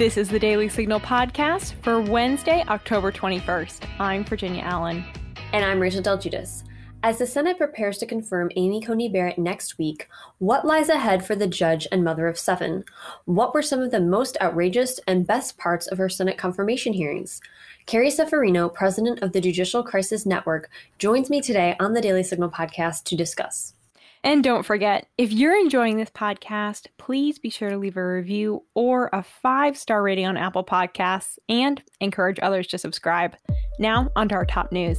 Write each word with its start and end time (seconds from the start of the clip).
This 0.00 0.16
is 0.16 0.30
the 0.30 0.38
Daily 0.38 0.70
Signal 0.70 0.98
podcast 0.98 1.74
for 1.82 2.00
Wednesday, 2.00 2.64
October 2.68 3.12
21st. 3.12 3.86
I'm 3.98 4.24
Virginia 4.24 4.62
Allen. 4.62 5.04
And 5.52 5.62
I'm 5.62 5.78
Rachel 5.78 6.00
Del 6.00 6.16
Guidice. 6.16 6.64
As 7.02 7.18
the 7.18 7.26
Senate 7.26 7.58
prepares 7.58 7.98
to 7.98 8.06
confirm 8.06 8.50
Amy 8.56 8.80
Coney 8.80 9.10
Barrett 9.10 9.36
next 9.36 9.76
week, 9.76 10.08
what 10.38 10.64
lies 10.64 10.88
ahead 10.88 11.22
for 11.22 11.36
the 11.36 11.46
judge 11.46 11.86
and 11.92 12.02
mother 12.02 12.28
of 12.28 12.38
seven? 12.38 12.82
What 13.26 13.52
were 13.52 13.60
some 13.60 13.80
of 13.80 13.90
the 13.90 14.00
most 14.00 14.38
outrageous 14.40 15.00
and 15.06 15.26
best 15.26 15.58
parts 15.58 15.86
of 15.86 15.98
her 15.98 16.08
Senate 16.08 16.38
confirmation 16.38 16.94
hearings? 16.94 17.42
Carrie 17.84 18.10
Severino, 18.10 18.70
president 18.70 19.22
of 19.22 19.32
the 19.32 19.40
Judicial 19.42 19.82
Crisis 19.82 20.24
Network, 20.24 20.70
joins 20.96 21.28
me 21.28 21.42
today 21.42 21.76
on 21.78 21.92
the 21.92 22.00
Daily 22.00 22.22
Signal 22.22 22.48
podcast 22.48 23.04
to 23.04 23.16
discuss. 23.16 23.74
And 24.22 24.44
don't 24.44 24.64
forget, 24.64 25.06
if 25.16 25.32
you're 25.32 25.58
enjoying 25.58 25.96
this 25.96 26.10
podcast, 26.10 26.88
please 26.98 27.38
be 27.38 27.48
sure 27.48 27.70
to 27.70 27.78
leave 27.78 27.96
a 27.96 28.06
review 28.06 28.64
or 28.74 29.08
a 29.12 29.22
five 29.22 29.78
star 29.78 30.02
rating 30.02 30.26
on 30.26 30.36
Apple 30.36 30.64
Podcasts 30.64 31.38
and 31.48 31.82
encourage 32.00 32.38
others 32.42 32.66
to 32.68 32.78
subscribe. 32.78 33.34
Now, 33.78 34.10
on 34.16 34.28
to 34.28 34.34
our 34.34 34.44
top 34.44 34.72
news. 34.72 34.98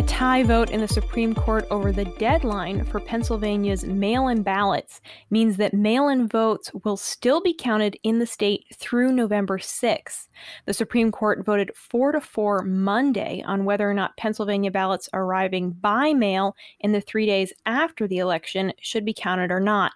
A 0.00 0.02
tie 0.04 0.42
vote 0.44 0.70
in 0.70 0.80
the 0.80 0.88
Supreme 0.88 1.34
Court 1.34 1.66
over 1.70 1.92
the 1.92 2.06
deadline 2.06 2.86
for 2.86 3.00
Pennsylvania's 3.00 3.84
mail 3.84 4.28
in 4.28 4.42
ballots 4.42 5.02
means 5.28 5.58
that 5.58 5.74
mail 5.74 6.08
in 6.08 6.26
votes 6.26 6.70
will 6.84 6.96
still 6.96 7.42
be 7.42 7.52
counted 7.52 7.98
in 8.02 8.18
the 8.18 8.24
state 8.24 8.64
through 8.74 9.12
November 9.12 9.58
6th. 9.58 10.28
The 10.64 10.72
Supreme 10.72 11.12
Court 11.12 11.44
voted 11.44 11.76
4 11.76 12.12
to 12.12 12.20
4 12.22 12.62
Monday 12.62 13.42
on 13.46 13.66
whether 13.66 13.90
or 13.90 13.92
not 13.92 14.16
Pennsylvania 14.16 14.70
ballots 14.70 15.10
arriving 15.12 15.72
by 15.72 16.14
mail 16.14 16.56
in 16.80 16.92
the 16.92 17.02
three 17.02 17.26
days 17.26 17.52
after 17.66 18.08
the 18.08 18.20
election 18.20 18.72
should 18.80 19.04
be 19.04 19.12
counted 19.12 19.50
or 19.50 19.60
not. 19.60 19.92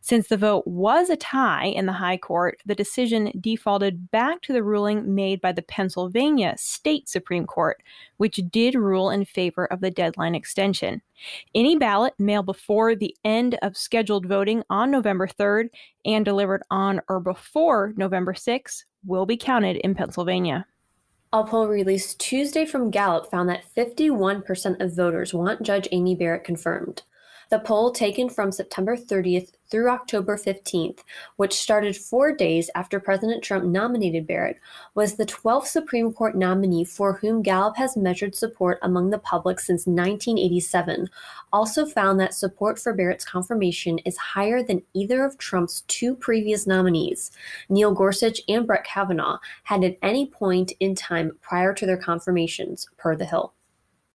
Since 0.00 0.28
the 0.28 0.38
vote 0.38 0.66
was 0.66 1.10
a 1.10 1.16
tie 1.16 1.66
in 1.66 1.84
the 1.84 1.92
High 1.92 2.16
Court, 2.16 2.58
the 2.64 2.76
decision 2.76 3.32
defaulted 3.38 4.10
back 4.10 4.40
to 4.42 4.54
the 4.54 4.62
ruling 4.62 5.14
made 5.14 5.42
by 5.42 5.52
the 5.52 5.62
Pennsylvania 5.62 6.54
State 6.56 7.06
Supreme 7.08 7.44
Court, 7.44 7.82
which 8.16 8.40
did 8.50 8.74
rule 8.76 9.10
in 9.10 9.26
favor 9.26 9.47
of 9.56 9.80
the 9.80 9.90
deadline 9.90 10.34
extension. 10.34 11.02
Any 11.54 11.76
ballot 11.76 12.14
mailed 12.18 12.46
before 12.46 12.94
the 12.94 13.16
end 13.24 13.58
of 13.62 13.76
scheduled 13.76 14.26
voting 14.26 14.62
on 14.70 14.90
November 14.90 15.26
3rd 15.26 15.68
and 16.04 16.24
delivered 16.24 16.62
on 16.70 17.00
or 17.08 17.20
before 17.20 17.92
November 17.96 18.34
6th 18.34 18.84
will 19.04 19.26
be 19.26 19.36
counted 19.36 19.76
in 19.78 19.94
Pennsylvania. 19.94 20.66
A 21.32 21.44
poll 21.44 21.68
released 21.68 22.18
Tuesday 22.18 22.64
from 22.64 22.90
Gallup 22.90 23.30
found 23.30 23.48
that 23.50 23.64
51% 23.76 24.80
of 24.80 24.96
voters 24.96 25.34
want 25.34 25.62
Judge 25.62 25.86
Amy 25.92 26.14
Barrett 26.14 26.44
confirmed. 26.44 27.02
The 27.50 27.58
poll 27.58 27.92
taken 27.92 28.28
from 28.28 28.52
September 28.52 28.94
30th 28.94 29.52
through 29.70 29.88
October 29.88 30.36
15th, 30.36 30.98
which 31.36 31.54
started 31.54 31.96
four 31.96 32.30
days 32.30 32.68
after 32.74 33.00
President 33.00 33.42
Trump 33.42 33.64
nominated 33.64 34.26
Barrett, 34.26 34.58
was 34.94 35.14
the 35.14 35.24
12th 35.24 35.64
Supreme 35.64 36.12
Court 36.12 36.36
nominee 36.36 36.84
for 36.84 37.14
whom 37.14 37.40
Gallup 37.40 37.78
has 37.78 37.96
measured 37.96 38.34
support 38.34 38.78
among 38.82 39.08
the 39.08 39.18
public 39.18 39.60
since 39.60 39.86
1987, 39.86 41.08
also 41.50 41.86
found 41.86 42.20
that 42.20 42.34
support 42.34 42.78
for 42.78 42.92
Barrett's 42.92 43.24
confirmation 43.24 43.96
is 44.00 44.18
higher 44.18 44.62
than 44.62 44.82
either 44.92 45.24
of 45.24 45.38
Trump's 45.38 45.82
two 45.88 46.14
previous 46.14 46.66
nominees, 46.66 47.30
Neil 47.70 47.94
Gorsuch 47.94 48.42
and 48.46 48.66
Brett 48.66 48.84
Kavanaugh, 48.84 49.38
had 49.64 49.84
at 49.84 49.96
any 50.02 50.26
point 50.26 50.72
in 50.80 50.94
time 50.94 51.32
prior 51.40 51.72
to 51.72 51.86
their 51.86 51.96
confirmations, 51.96 52.90
per 52.98 53.16
The 53.16 53.24
Hill. 53.24 53.54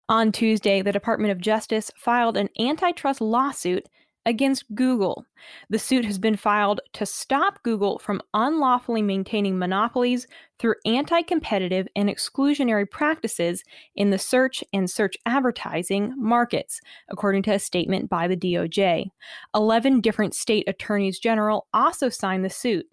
On 0.10 0.32
Tuesday, 0.32 0.82
the 0.82 0.92
Department 0.92 1.32
of 1.32 1.40
Justice 1.40 1.90
filed 1.96 2.36
an 2.36 2.50
antitrust 2.60 3.22
lawsuit 3.22 3.88
against 4.26 4.74
Google. 4.76 5.26
The 5.70 5.80
suit 5.80 6.06
has 6.06 6.18
been 6.18 6.36
filed 6.36 6.82
to 6.94 7.06
stop 7.06 7.62
Google 7.64 8.00
from 8.00 8.22
unlawfully 8.34 9.02
maintaining 9.02 9.58
monopolies 9.58 10.28
through 10.60 10.76
anti 10.86 11.22
competitive 11.22 11.88
and 11.96 12.10
exclusionary 12.10 12.90
practices 12.90 13.64
in 13.96 14.10
the 14.10 14.20
search 14.20 14.64
and 14.74 14.90
search 14.90 15.16
advertising 15.26 16.14
markets, 16.18 16.80
according 17.10 17.44
to 17.44 17.54
a 17.54 17.60
statement 17.60 18.10
by 18.10 18.28
the 18.28 18.38
DOJ. 18.38 19.10
Eleven 19.56 20.02
different 20.02 20.36
state 20.36 20.68
attorneys 20.68 21.20
general 21.20 21.68
also 21.74 22.10
signed 22.10 22.46
the 22.46 22.50
suit. 22.50 22.88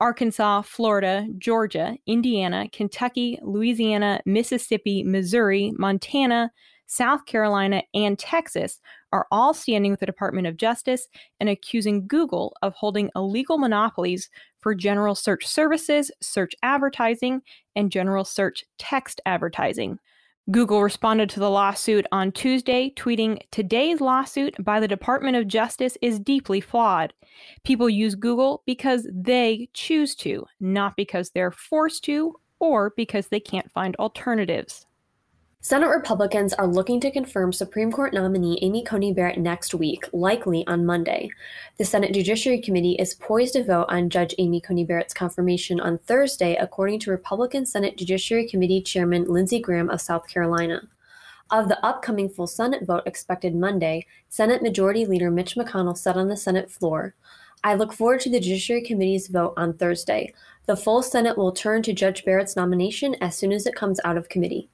Arkansas, 0.00 0.62
Florida, 0.62 1.26
Georgia, 1.38 1.96
Indiana, 2.06 2.68
Kentucky, 2.72 3.38
Louisiana, 3.42 4.20
Mississippi, 4.24 5.02
Missouri, 5.02 5.72
Montana, 5.76 6.52
South 6.86 7.26
Carolina, 7.26 7.82
and 7.94 8.18
Texas 8.18 8.80
are 9.12 9.26
all 9.30 9.52
standing 9.52 9.90
with 9.90 10.00
the 10.00 10.06
Department 10.06 10.46
of 10.46 10.56
Justice 10.56 11.06
and 11.40 11.48
accusing 11.48 12.06
Google 12.06 12.54
of 12.62 12.74
holding 12.74 13.10
illegal 13.14 13.58
monopolies 13.58 14.30
for 14.60 14.74
general 14.74 15.14
search 15.14 15.46
services, 15.46 16.10
search 16.22 16.54
advertising, 16.62 17.42
and 17.76 17.92
general 17.92 18.24
search 18.24 18.64
text 18.78 19.20
advertising. 19.26 19.98
Google 20.50 20.82
responded 20.82 21.28
to 21.30 21.40
the 21.40 21.50
lawsuit 21.50 22.06
on 22.10 22.32
Tuesday, 22.32 22.90
tweeting 22.96 23.38
Today's 23.50 24.00
lawsuit 24.00 24.54
by 24.64 24.80
the 24.80 24.88
Department 24.88 25.36
of 25.36 25.46
Justice 25.46 25.98
is 26.00 26.18
deeply 26.18 26.58
flawed. 26.60 27.12
People 27.64 27.90
use 27.90 28.14
Google 28.14 28.62
because 28.64 29.06
they 29.12 29.68
choose 29.74 30.14
to, 30.16 30.46
not 30.58 30.96
because 30.96 31.30
they're 31.30 31.50
forced 31.50 32.02
to 32.04 32.34
or 32.60 32.94
because 32.96 33.28
they 33.28 33.40
can't 33.40 33.70
find 33.70 33.94
alternatives. 33.96 34.86
Senate 35.60 35.88
Republicans 35.88 36.54
are 36.54 36.68
looking 36.68 37.00
to 37.00 37.10
confirm 37.10 37.52
Supreme 37.52 37.90
Court 37.90 38.14
nominee 38.14 38.60
Amy 38.62 38.84
Coney 38.84 39.12
Barrett 39.12 39.38
next 39.38 39.74
week, 39.74 40.08
likely 40.12 40.64
on 40.68 40.86
Monday. 40.86 41.28
The 41.78 41.84
Senate 41.84 42.14
Judiciary 42.14 42.60
Committee 42.60 42.94
is 42.94 43.14
poised 43.14 43.54
to 43.54 43.64
vote 43.64 43.86
on 43.88 44.08
Judge 44.08 44.36
Amy 44.38 44.60
Coney 44.60 44.84
Barrett's 44.84 45.12
confirmation 45.12 45.80
on 45.80 45.98
Thursday, 45.98 46.54
according 46.54 47.00
to 47.00 47.10
Republican 47.10 47.66
Senate 47.66 47.96
Judiciary 47.96 48.46
Committee 48.46 48.80
Chairman 48.80 49.24
Lindsey 49.24 49.58
Graham 49.58 49.90
of 49.90 50.00
South 50.00 50.28
Carolina. 50.28 50.82
Of 51.50 51.68
the 51.68 51.84
upcoming 51.84 52.28
full 52.28 52.46
Senate 52.46 52.86
vote 52.86 53.02
expected 53.04 53.56
Monday, 53.56 54.06
Senate 54.28 54.62
Majority 54.62 55.06
Leader 55.06 55.28
Mitch 55.28 55.56
McConnell 55.56 55.98
said 55.98 56.16
on 56.16 56.28
the 56.28 56.36
Senate 56.36 56.70
floor, 56.70 57.16
I 57.64 57.74
look 57.74 57.92
forward 57.92 58.20
to 58.20 58.30
the 58.30 58.38
Judiciary 58.38 58.82
Committee's 58.82 59.26
vote 59.26 59.54
on 59.56 59.72
Thursday. 59.72 60.32
The 60.66 60.76
full 60.76 61.02
Senate 61.02 61.36
will 61.36 61.50
turn 61.50 61.82
to 61.82 61.92
Judge 61.92 62.24
Barrett's 62.24 62.54
nomination 62.54 63.16
as 63.20 63.36
soon 63.36 63.50
as 63.50 63.66
it 63.66 63.74
comes 63.74 63.98
out 64.04 64.16
of 64.16 64.28
committee. 64.28 64.70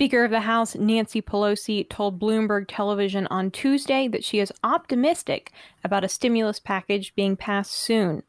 Speaker 0.00 0.24
of 0.24 0.30
the 0.30 0.40
House 0.40 0.74
Nancy 0.76 1.20
Pelosi 1.20 1.86
told 1.86 2.18
Bloomberg 2.18 2.64
Television 2.68 3.26
on 3.26 3.50
Tuesday 3.50 4.08
that 4.08 4.24
she 4.24 4.38
is 4.38 4.50
optimistic 4.64 5.52
about 5.84 6.04
a 6.04 6.08
stimulus 6.08 6.58
package 6.58 7.14
being 7.16 7.36
passed 7.36 7.72
soon. 7.72 8.22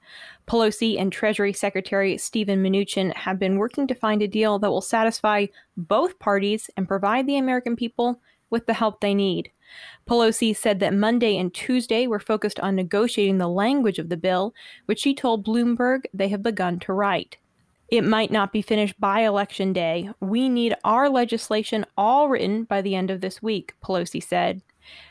Pelosi 0.49 0.99
and 0.99 1.13
Treasury 1.13 1.53
Secretary 1.53 2.17
Steven 2.17 2.61
Mnuchin 2.61 3.15
have 3.15 3.39
been 3.39 3.55
working 3.55 3.87
to 3.87 3.95
find 3.95 4.21
a 4.21 4.27
deal 4.27 4.59
that 4.59 4.69
will 4.69 4.81
satisfy 4.81 5.45
both 5.77 6.19
parties 6.19 6.69
and 6.75 6.89
provide 6.89 7.25
the 7.25 7.37
American 7.37 7.77
people 7.77 8.19
with 8.49 8.65
the 8.65 8.73
help 8.73 8.99
they 8.99 9.13
need. 9.13 9.49
Pelosi 10.05 10.53
said 10.53 10.81
that 10.81 10.93
Monday 10.93 11.37
and 11.37 11.53
Tuesday 11.53 12.05
were 12.05 12.19
focused 12.19 12.59
on 12.59 12.75
negotiating 12.75 13.37
the 13.37 13.47
language 13.47 13.97
of 13.97 14.09
the 14.09 14.17
bill, 14.17 14.53
which 14.87 14.99
she 14.99 15.15
told 15.15 15.45
Bloomberg 15.45 16.01
they 16.13 16.27
have 16.27 16.43
begun 16.43 16.79
to 16.79 16.91
write. 16.91 17.37
It 17.91 18.05
might 18.05 18.31
not 18.31 18.53
be 18.53 18.61
finished 18.61 18.97
by 19.01 19.19
election 19.19 19.73
day. 19.73 20.09
We 20.21 20.47
need 20.47 20.73
our 20.85 21.09
legislation 21.09 21.85
all 21.97 22.29
written 22.29 22.63
by 22.63 22.81
the 22.81 22.95
end 22.95 23.11
of 23.11 23.19
this 23.19 23.43
week, 23.43 23.73
Pelosi 23.83 24.23
said. 24.23 24.61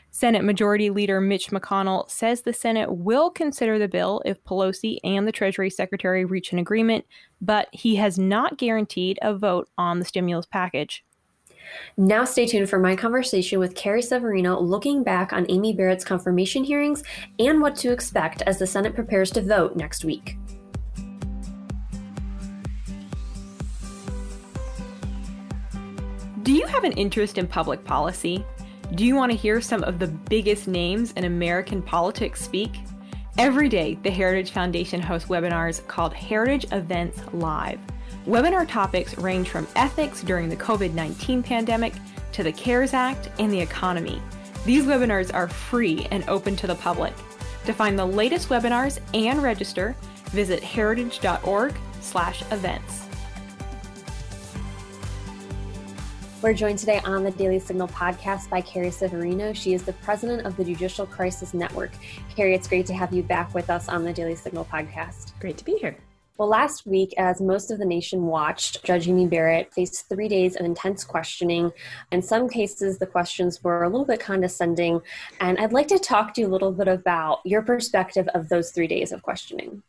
Senate 0.09 0.43
Majority 0.43 0.89
Leader 0.89 1.21
Mitch 1.21 1.51
McConnell 1.51 2.09
says 2.09 2.41
the 2.41 2.53
Senate 2.53 2.91
will 2.91 3.29
consider 3.29 3.77
the 3.77 3.87
bill 3.87 4.21
if 4.25 4.43
Pelosi 4.43 4.97
and 5.03 5.27
the 5.27 5.31
Treasury 5.31 5.69
Secretary 5.69 6.25
reach 6.25 6.51
an 6.51 6.59
agreement, 6.59 7.05
but 7.39 7.67
he 7.71 7.95
has 7.97 8.17
not 8.17 8.57
guaranteed 8.57 9.19
a 9.21 9.35
vote 9.35 9.69
on 9.77 9.99
the 9.99 10.05
stimulus 10.05 10.47
package. 10.47 11.05
Now, 11.97 12.25
stay 12.25 12.47
tuned 12.47 12.69
for 12.69 12.79
my 12.79 12.95
conversation 12.95 13.59
with 13.59 13.75
Carrie 13.75 14.01
Severino 14.01 14.59
looking 14.59 15.03
back 15.03 15.31
on 15.31 15.45
Amy 15.49 15.71
Barrett's 15.71 16.03
confirmation 16.03 16.63
hearings 16.63 17.03
and 17.37 17.61
what 17.61 17.75
to 17.77 17.93
expect 17.93 18.41
as 18.41 18.57
the 18.57 18.67
Senate 18.67 18.95
prepares 18.95 19.29
to 19.31 19.41
vote 19.41 19.75
next 19.75 20.03
week. 20.03 20.35
Do 26.43 26.53
you 26.53 26.65
have 26.65 26.83
an 26.83 26.91
interest 26.93 27.37
in 27.37 27.45
public 27.45 27.83
policy? 27.83 28.43
Do 28.95 29.05
you 29.05 29.15
want 29.15 29.31
to 29.31 29.37
hear 29.37 29.61
some 29.61 29.83
of 29.83 29.99
the 29.99 30.07
biggest 30.07 30.67
names 30.67 31.11
in 31.11 31.25
American 31.25 31.83
politics 31.83 32.41
speak? 32.41 32.79
Every 33.37 33.69
day, 33.69 33.99
the 34.01 34.09
Heritage 34.09 34.49
Foundation 34.49 34.99
hosts 34.99 35.29
webinars 35.29 35.85
called 35.87 36.15
Heritage 36.15 36.65
Events 36.71 37.21
Live. 37.33 37.79
Webinar 38.25 38.67
topics 38.67 39.15
range 39.19 39.49
from 39.49 39.67
ethics 39.75 40.23
during 40.23 40.49
the 40.49 40.55
COVID 40.55 40.95
19 40.95 41.43
pandemic 41.43 41.93
to 42.31 42.41
the 42.41 42.51
CARES 42.51 42.95
Act 42.95 43.29
and 43.37 43.53
the 43.53 43.61
economy. 43.61 44.19
These 44.65 44.85
webinars 44.85 45.31
are 45.33 45.47
free 45.47 46.07
and 46.09 46.27
open 46.27 46.55
to 46.55 46.65
the 46.65 46.73
public. 46.73 47.13
To 47.65 47.73
find 47.73 47.99
the 47.99 48.05
latest 48.05 48.49
webinars 48.49 48.99
and 49.13 49.43
register, 49.43 49.95
visit 50.31 50.63
heritage.org/events. 50.63 53.10
We're 56.41 56.55
joined 56.55 56.79
today 56.79 56.99
on 57.05 57.23
the 57.23 57.29
Daily 57.29 57.59
Signal 57.59 57.87
podcast 57.89 58.49
by 58.49 58.61
Carrie 58.61 58.89
Severino. 58.89 59.53
She 59.53 59.75
is 59.75 59.83
the 59.83 59.93
president 59.93 60.43
of 60.47 60.57
the 60.57 60.63
Judicial 60.63 61.05
Crisis 61.05 61.53
Network. 61.53 61.91
Carrie, 62.35 62.55
it's 62.55 62.67
great 62.67 62.87
to 62.87 62.95
have 62.95 63.13
you 63.13 63.21
back 63.21 63.53
with 63.53 63.69
us 63.69 63.87
on 63.87 64.03
the 64.03 64.11
Daily 64.11 64.35
Signal 64.35 64.65
podcast. 64.65 65.39
Great 65.39 65.59
to 65.59 65.63
be 65.63 65.73
here. 65.73 65.95
Well, 66.39 66.47
last 66.47 66.87
week, 66.87 67.13
as 67.19 67.41
most 67.41 67.69
of 67.69 67.77
the 67.77 67.85
nation 67.85 68.25
watched, 68.25 68.83
Judge 68.83 69.07
Amy 69.07 69.27
Barrett 69.27 69.71
faced 69.71 70.09
three 70.09 70.27
days 70.27 70.55
of 70.55 70.65
intense 70.65 71.03
questioning. 71.03 71.71
In 72.11 72.23
some 72.23 72.49
cases, 72.49 72.97
the 72.97 73.05
questions 73.05 73.63
were 73.63 73.83
a 73.83 73.89
little 73.89 74.07
bit 74.07 74.19
condescending. 74.19 74.99
And 75.41 75.59
I'd 75.59 75.73
like 75.73 75.89
to 75.89 75.99
talk 75.99 76.33
to 76.33 76.41
you 76.41 76.47
a 76.47 76.49
little 76.49 76.71
bit 76.71 76.87
about 76.87 77.41
your 77.45 77.61
perspective 77.61 78.27
of 78.33 78.49
those 78.49 78.71
three 78.71 78.87
days 78.87 79.11
of 79.11 79.21
questioning. 79.21 79.83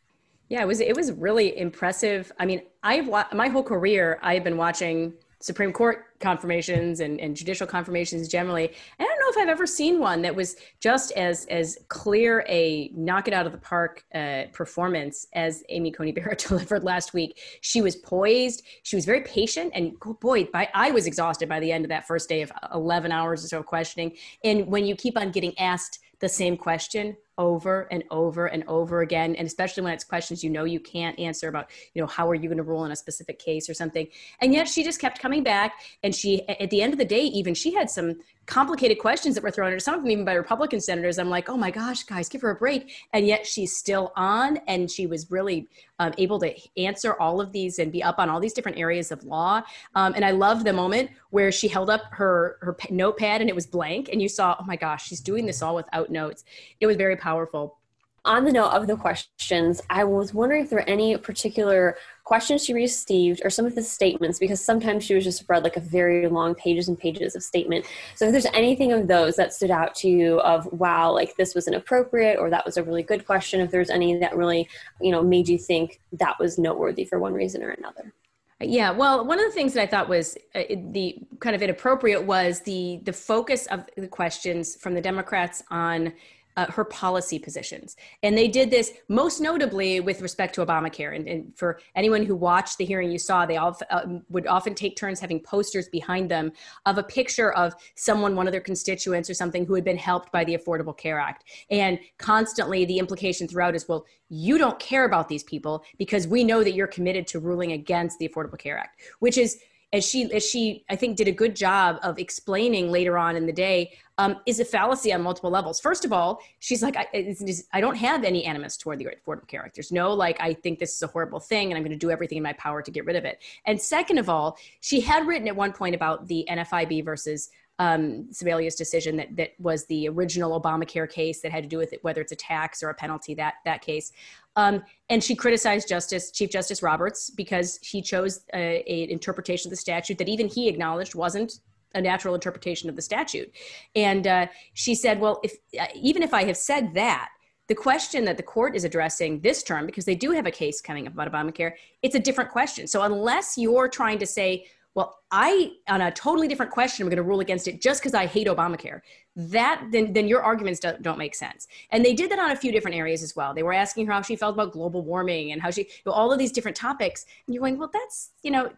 Yeah, 0.50 0.60
it 0.60 0.66
was 0.66 0.80
it 0.80 0.94
was 0.94 1.12
really 1.12 1.56
impressive. 1.56 2.30
I 2.38 2.44
mean, 2.44 2.60
I've 2.82 3.06
my 3.32 3.48
whole 3.48 3.62
career 3.62 4.18
I've 4.20 4.44
been 4.44 4.58
watching 4.58 5.14
Supreme 5.42 5.72
Court 5.72 6.06
confirmations 6.22 7.00
and, 7.00 7.20
and 7.20 7.36
judicial 7.36 7.66
confirmations 7.66 8.28
generally. 8.28 8.66
And 8.66 8.74
I 9.00 9.04
don't 9.04 9.18
know 9.20 9.28
if 9.30 9.44
I've 9.44 9.52
ever 9.52 9.66
seen 9.66 9.98
one 9.98 10.22
that 10.22 10.34
was 10.34 10.56
just 10.80 11.12
as 11.12 11.44
as 11.46 11.78
clear 11.88 12.44
a 12.48 12.90
knock 12.94 13.28
it 13.28 13.34
out 13.34 13.44
of 13.44 13.52
the 13.52 13.58
park 13.58 14.04
uh, 14.14 14.44
performance 14.52 15.26
as 15.34 15.62
Amy 15.68 15.90
Coney 15.90 16.12
Barrett 16.12 16.38
delivered 16.48 16.84
last 16.84 17.12
week. 17.12 17.38
She 17.60 17.82
was 17.82 17.96
poised. 17.96 18.62
She 18.84 18.96
was 18.96 19.04
very 19.04 19.22
patient. 19.22 19.72
And 19.74 19.96
oh 20.06 20.14
boy, 20.14 20.44
by, 20.44 20.68
I 20.74 20.90
was 20.92 21.06
exhausted 21.06 21.48
by 21.48 21.60
the 21.60 21.70
end 21.70 21.84
of 21.84 21.88
that 21.90 22.06
first 22.06 22.28
day 22.28 22.42
of 22.42 22.52
11 22.72 23.12
hours 23.12 23.44
or 23.44 23.48
so 23.48 23.58
of 23.58 23.66
questioning. 23.66 24.16
And 24.44 24.66
when 24.66 24.86
you 24.86 24.96
keep 24.96 25.18
on 25.18 25.30
getting 25.30 25.58
asked 25.58 25.98
the 26.20 26.28
same 26.28 26.56
question 26.56 27.16
over 27.38 27.88
and 27.90 28.04
over 28.10 28.46
and 28.46 28.64
over 28.68 29.00
again 29.00 29.34
and 29.36 29.46
especially 29.46 29.82
when 29.82 29.92
it's 29.92 30.04
questions 30.04 30.44
you 30.44 30.50
know 30.50 30.64
you 30.64 30.78
can't 30.78 31.18
answer 31.18 31.48
about 31.48 31.70
you 31.94 32.02
know 32.02 32.06
how 32.06 32.28
are 32.28 32.34
you 32.34 32.48
going 32.48 32.56
to 32.56 32.62
rule 32.62 32.84
in 32.84 32.92
a 32.92 32.96
specific 32.96 33.38
case 33.38 33.68
or 33.68 33.74
something 33.74 34.06
and 34.40 34.52
yet 34.52 34.68
she 34.68 34.84
just 34.84 35.00
kept 35.00 35.18
coming 35.18 35.42
back 35.42 35.74
and 36.02 36.14
she 36.14 36.46
at 36.48 36.70
the 36.70 36.82
end 36.82 36.92
of 36.92 36.98
the 36.98 37.04
day 37.04 37.22
even 37.22 37.54
she 37.54 37.72
had 37.72 37.88
some 37.88 38.16
complicated 38.46 38.98
questions 38.98 39.34
that 39.34 39.44
were 39.44 39.50
thrown 39.50 39.68
at 39.68 39.72
her, 39.72 39.78
some 39.78 39.94
of 39.94 40.02
them 40.02 40.10
even 40.10 40.24
by 40.24 40.34
Republican 40.34 40.80
senators. 40.80 41.18
I'm 41.18 41.30
like, 41.30 41.48
oh 41.48 41.56
my 41.56 41.70
gosh, 41.70 42.02
guys, 42.02 42.28
give 42.28 42.42
her 42.42 42.50
a 42.50 42.54
break. 42.54 42.92
And 43.12 43.26
yet 43.26 43.46
she's 43.46 43.76
still 43.76 44.12
on, 44.16 44.58
and 44.66 44.90
she 44.90 45.06
was 45.06 45.30
really 45.30 45.68
um, 45.98 46.12
able 46.18 46.40
to 46.40 46.52
answer 46.76 47.14
all 47.20 47.40
of 47.40 47.52
these 47.52 47.78
and 47.78 47.92
be 47.92 48.02
up 48.02 48.18
on 48.18 48.28
all 48.28 48.40
these 48.40 48.52
different 48.52 48.78
areas 48.78 49.12
of 49.12 49.22
law. 49.24 49.62
Um, 49.94 50.14
and 50.14 50.24
I 50.24 50.32
love 50.32 50.64
the 50.64 50.72
moment 50.72 51.10
where 51.30 51.52
she 51.52 51.68
held 51.68 51.88
up 51.88 52.02
her 52.10 52.58
her 52.60 52.76
notepad 52.90 53.40
and 53.40 53.48
it 53.48 53.54
was 53.54 53.66
blank, 53.66 54.08
and 54.10 54.20
you 54.20 54.28
saw, 54.28 54.56
oh 54.58 54.64
my 54.64 54.76
gosh, 54.76 55.06
she's 55.06 55.20
doing 55.20 55.46
this 55.46 55.62
all 55.62 55.74
without 55.74 56.10
notes. 56.10 56.44
It 56.80 56.86
was 56.86 56.96
very 56.96 57.16
powerful 57.22 57.78
on 58.24 58.44
the 58.44 58.52
note 58.52 58.70
of 58.70 58.86
the 58.86 58.96
questions, 58.96 59.80
I 59.90 60.04
was 60.04 60.32
wondering 60.32 60.62
if 60.62 60.70
there 60.70 60.78
were 60.78 60.88
any 60.88 61.16
particular 61.16 61.96
questions 62.22 62.64
she 62.64 62.72
received 62.72 63.40
or 63.42 63.50
some 63.50 63.66
of 63.66 63.74
the 63.74 63.82
statements, 63.82 64.38
because 64.38 64.64
sometimes 64.64 65.04
she 65.04 65.14
was 65.14 65.24
just 65.24 65.44
read 65.48 65.64
like 65.64 65.76
a 65.76 65.80
very 65.80 66.28
long 66.28 66.54
pages 66.54 66.88
and 66.88 66.96
pages 66.96 67.34
of 67.34 67.42
statement. 67.42 67.84
So 68.14 68.26
if 68.26 68.32
there's 68.32 68.46
anything 68.54 68.92
of 68.92 69.08
those 69.08 69.34
that 69.36 69.52
stood 69.52 69.72
out 69.72 69.96
to 69.96 70.08
you 70.08 70.38
of, 70.40 70.66
wow, 70.72 71.10
like 71.10 71.34
this 71.34 71.54
was 71.54 71.66
inappropriate 71.66 72.38
or 72.38 72.48
that 72.50 72.64
was 72.64 72.76
a 72.76 72.84
really 72.84 73.02
good 73.02 73.26
question, 73.26 73.60
if 73.60 73.72
there's 73.72 73.90
any 73.90 74.16
that 74.18 74.36
really, 74.36 74.68
you 75.00 75.10
know, 75.10 75.22
made 75.22 75.48
you 75.48 75.58
think 75.58 76.00
that 76.12 76.38
was 76.38 76.58
noteworthy 76.58 77.04
for 77.04 77.18
one 77.18 77.32
reason 77.32 77.60
or 77.62 77.70
another. 77.70 78.12
Yeah, 78.60 78.92
well, 78.92 79.26
one 79.26 79.40
of 79.40 79.46
the 79.46 79.50
things 79.50 79.74
that 79.74 79.82
I 79.82 79.86
thought 79.86 80.08
was 80.08 80.36
uh, 80.54 80.62
the 80.68 81.18
kind 81.40 81.56
of 81.56 81.62
inappropriate 81.62 82.22
was 82.22 82.60
the 82.60 83.00
the 83.02 83.12
focus 83.12 83.66
of 83.66 83.84
the 83.96 84.06
questions 84.06 84.76
from 84.76 84.94
the 84.94 85.00
Democrats 85.00 85.64
on 85.68 86.12
uh, 86.56 86.66
her 86.66 86.84
policy 86.84 87.38
positions. 87.38 87.96
And 88.22 88.36
they 88.36 88.48
did 88.48 88.70
this 88.70 88.92
most 89.08 89.40
notably 89.40 90.00
with 90.00 90.20
respect 90.20 90.54
to 90.56 90.66
Obamacare. 90.66 91.14
And, 91.16 91.28
and 91.28 91.56
for 91.56 91.80
anyone 91.94 92.24
who 92.24 92.34
watched 92.34 92.78
the 92.78 92.84
hearing, 92.84 93.10
you 93.10 93.18
saw 93.18 93.46
they 93.46 93.56
all 93.56 93.78
uh, 93.90 94.02
would 94.28 94.46
often 94.46 94.74
take 94.74 94.96
turns 94.96 95.20
having 95.20 95.40
posters 95.40 95.88
behind 95.88 96.30
them 96.30 96.52
of 96.86 96.98
a 96.98 97.02
picture 97.02 97.52
of 97.52 97.74
someone, 97.94 98.36
one 98.36 98.46
of 98.46 98.52
their 98.52 98.60
constituents 98.60 99.30
or 99.30 99.34
something, 99.34 99.64
who 99.64 99.74
had 99.74 99.84
been 99.84 99.96
helped 99.96 100.30
by 100.32 100.44
the 100.44 100.56
Affordable 100.56 100.96
Care 100.96 101.18
Act. 101.18 101.44
And 101.70 101.98
constantly 102.18 102.84
the 102.84 102.98
implication 102.98 103.48
throughout 103.48 103.74
is, 103.74 103.88
well, 103.88 104.04
you 104.28 104.56
don't 104.56 104.78
care 104.78 105.04
about 105.04 105.28
these 105.28 105.42
people 105.42 105.84
because 105.98 106.26
we 106.26 106.42
know 106.42 106.64
that 106.64 106.72
you're 106.72 106.86
committed 106.86 107.26
to 107.28 107.38
ruling 107.38 107.72
against 107.72 108.18
the 108.18 108.28
Affordable 108.28 108.58
Care 108.58 108.78
Act, 108.78 109.00
which 109.18 109.36
is 109.36 109.58
as 109.92 110.08
she 110.08 110.32
as 110.32 110.44
she 110.44 110.84
I 110.88 110.96
think 110.96 111.16
did 111.16 111.28
a 111.28 111.32
good 111.32 111.54
job 111.54 111.98
of 112.02 112.18
explaining 112.18 112.90
later 112.90 113.18
on 113.18 113.36
in 113.36 113.46
the 113.46 113.52
day 113.52 113.92
um, 114.18 114.36
is 114.46 114.60
a 114.60 114.64
fallacy 114.64 115.12
on 115.12 115.22
multiple 115.22 115.50
levels. 115.50 115.80
First 115.80 116.04
of 116.04 116.12
all, 116.12 116.40
she's 116.58 116.82
like, 116.82 116.96
I, 116.96 117.34
I, 117.72 117.80
don't 117.80 117.96
have 117.96 118.24
any 118.24 118.44
animus 118.44 118.76
toward 118.76 118.98
the 118.98 119.08
Act. 119.08 119.74
There's 119.74 119.90
no 119.90 120.12
like, 120.12 120.38
I 120.38 120.52
think 120.52 120.78
this 120.78 120.94
is 120.94 121.02
a 121.02 121.06
horrible 121.06 121.40
thing 121.40 121.70
and 121.70 121.76
I'm 121.76 121.82
going 121.82 121.92
to 121.92 121.98
do 121.98 122.10
everything 122.10 122.36
in 122.36 122.44
my 122.44 122.52
power 122.52 122.82
to 122.82 122.90
get 122.90 123.06
rid 123.06 123.16
of 123.16 123.24
it. 123.24 123.42
And 123.64 123.80
second 123.80 124.18
of 124.18 124.28
all, 124.28 124.58
she 124.80 125.00
had 125.00 125.26
written 125.26 125.48
at 125.48 125.56
one 125.56 125.72
point 125.72 125.94
about 125.94 126.28
the 126.28 126.46
NFIB 126.48 127.04
versus 127.04 127.48
um, 127.82 128.02
Sebelius 128.30 128.76
decision 128.76 129.16
that 129.16 129.30
that 129.38 129.50
was 129.58 129.86
the 129.86 130.08
original 130.08 130.50
Obamacare 130.60 131.10
case 131.10 131.40
that 131.42 131.50
had 131.50 131.62
to 131.64 131.68
do 131.68 131.78
with 131.78 131.92
it, 131.92 131.98
whether 132.04 132.20
it's 132.20 132.32
a 132.32 132.36
tax 132.36 132.82
or 132.82 132.90
a 132.90 132.94
penalty. 132.94 133.34
That 133.34 133.54
that 133.64 133.80
case, 133.82 134.12
um, 134.56 134.74
and 135.10 135.22
she 135.26 135.34
criticized 135.34 135.88
Justice 135.88 136.30
Chief 136.30 136.50
Justice 136.50 136.80
Roberts 136.82 137.30
because 137.30 137.78
he 137.82 138.00
chose 138.00 138.44
a, 138.54 138.84
a 138.86 139.10
interpretation 139.10 139.68
of 139.68 139.70
the 139.70 139.82
statute 139.88 140.18
that 140.18 140.28
even 140.28 140.46
he 140.48 140.68
acknowledged 140.68 141.14
wasn't 141.14 141.60
a 141.94 142.00
natural 142.00 142.34
interpretation 142.34 142.88
of 142.88 142.96
the 142.96 143.02
statute. 143.02 143.50
And 143.94 144.26
uh, 144.26 144.46
she 144.74 144.94
said, 144.94 145.20
well, 145.20 145.40
if 145.42 145.52
uh, 145.78 145.86
even 145.94 146.22
if 146.22 146.32
I 146.32 146.44
have 146.44 146.56
said 146.56 146.94
that, 146.94 147.28
the 147.68 147.74
question 147.74 148.24
that 148.26 148.36
the 148.36 148.42
court 148.42 148.76
is 148.76 148.84
addressing 148.84 149.40
this 149.40 149.62
term, 149.62 149.86
because 149.86 150.04
they 150.04 150.14
do 150.14 150.30
have 150.32 150.46
a 150.46 150.50
case 150.50 150.80
coming 150.80 151.06
up 151.06 151.14
about 151.14 151.30
Obamacare, 151.32 151.72
it's 152.02 152.14
a 152.14 152.20
different 152.28 152.50
question. 152.50 152.86
So 152.86 153.02
unless 153.02 153.56
you're 153.56 153.88
trying 153.88 154.18
to 154.18 154.26
say, 154.26 154.66
well, 154.94 155.20
I, 155.30 155.72
on 155.88 156.02
a 156.02 156.10
totally 156.10 156.46
different 156.46 156.70
question, 156.70 157.02
I'm 157.02 157.08
going 157.08 157.16
to 157.16 157.22
rule 157.22 157.40
against 157.40 157.66
it 157.66 157.80
just 157.80 158.02
because 158.02 158.12
I 158.12 158.26
hate 158.26 158.46
Obamacare. 158.46 159.00
That 159.34 159.86
then, 159.90 160.12
then 160.12 160.28
your 160.28 160.42
arguments 160.42 160.78
don't, 160.78 161.00
don't, 161.00 161.16
make 161.16 161.34
sense. 161.34 161.66
And 161.90 162.04
they 162.04 162.12
did 162.12 162.30
that 162.30 162.38
on 162.38 162.50
a 162.50 162.56
few 162.56 162.70
different 162.70 162.98
areas 162.98 163.22
as 163.22 163.34
well. 163.34 163.54
They 163.54 163.62
were 163.62 163.72
asking 163.72 164.06
her 164.06 164.12
how 164.12 164.20
she 164.20 164.36
felt 164.36 164.54
about 164.54 164.72
global 164.72 165.00
warming 165.00 165.52
and 165.52 165.62
how 165.62 165.70
she, 165.70 165.82
you 165.82 165.88
know, 166.04 166.12
all 166.12 166.30
of 166.30 166.38
these 166.38 166.52
different 166.52 166.76
topics. 166.76 167.24
And 167.46 167.54
you're 167.54 167.62
going, 167.62 167.78
well, 167.78 167.88
that's, 167.90 168.32
you 168.42 168.50
know, 168.50 168.70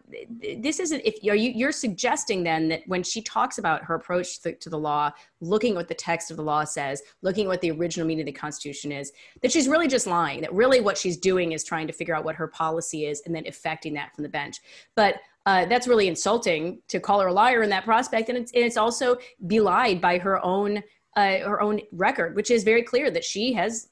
this 0.57 0.79
isn't, 0.79 1.01
if 1.03 1.21
you 1.21 1.33
you're 1.33 1.73
suggesting 1.73 2.45
then 2.45 2.69
that 2.69 2.83
when 2.85 3.03
she 3.03 3.21
talks 3.21 3.57
about 3.57 3.83
her 3.83 3.95
approach 3.95 4.37
to 4.37 4.43
the, 4.43 4.53
to 4.53 4.69
the 4.69 4.79
law, 4.79 5.11
looking 5.41 5.71
at 5.71 5.75
what 5.75 5.89
the 5.89 5.93
text 5.93 6.31
of 6.31 6.37
the 6.37 6.43
law 6.43 6.63
says, 6.63 7.01
looking 7.21 7.47
at 7.47 7.49
what 7.49 7.59
the 7.59 7.71
original 7.71 8.07
meaning 8.07 8.21
of 8.21 8.27
the 8.27 8.31
Constitution 8.31 8.93
is, 8.93 9.11
that 9.41 9.51
she's 9.51 9.67
really 9.67 9.89
just 9.89 10.07
lying, 10.07 10.39
that 10.39 10.53
really 10.53 10.79
what 10.79 10.97
she's 10.97 11.17
doing 11.17 11.51
is 11.51 11.65
trying 11.65 11.87
to 11.87 11.93
figure 11.93 12.15
out 12.15 12.23
what 12.23 12.35
her 12.35 12.47
policy 12.47 13.07
is 13.07 13.21
and 13.25 13.35
then 13.35 13.45
effecting 13.45 13.93
that 13.93 14.15
from 14.15 14.23
the 14.23 14.29
bench. 14.29 14.61
But 14.95 15.15
uh, 15.45 15.65
that's 15.65 15.87
really 15.87 16.07
insulting 16.07 16.81
to 16.87 16.99
call 16.99 17.19
her 17.19 17.27
a 17.27 17.33
liar 17.33 17.61
in 17.61 17.69
that 17.69 17.85
prospect, 17.85 18.29
and 18.29 18.37
it's, 18.37 18.51
and 18.53 18.63
it's 18.63 18.77
also 18.77 19.17
belied 19.47 20.01
by 20.01 20.17
her 20.17 20.43
own 20.43 20.81
uh, 21.15 21.39
her 21.39 21.61
own 21.61 21.79
record, 21.93 22.35
which 22.35 22.51
is 22.51 22.63
very 22.63 22.83
clear 22.83 23.09
that 23.09 23.23
she 23.23 23.53
has 23.53 23.87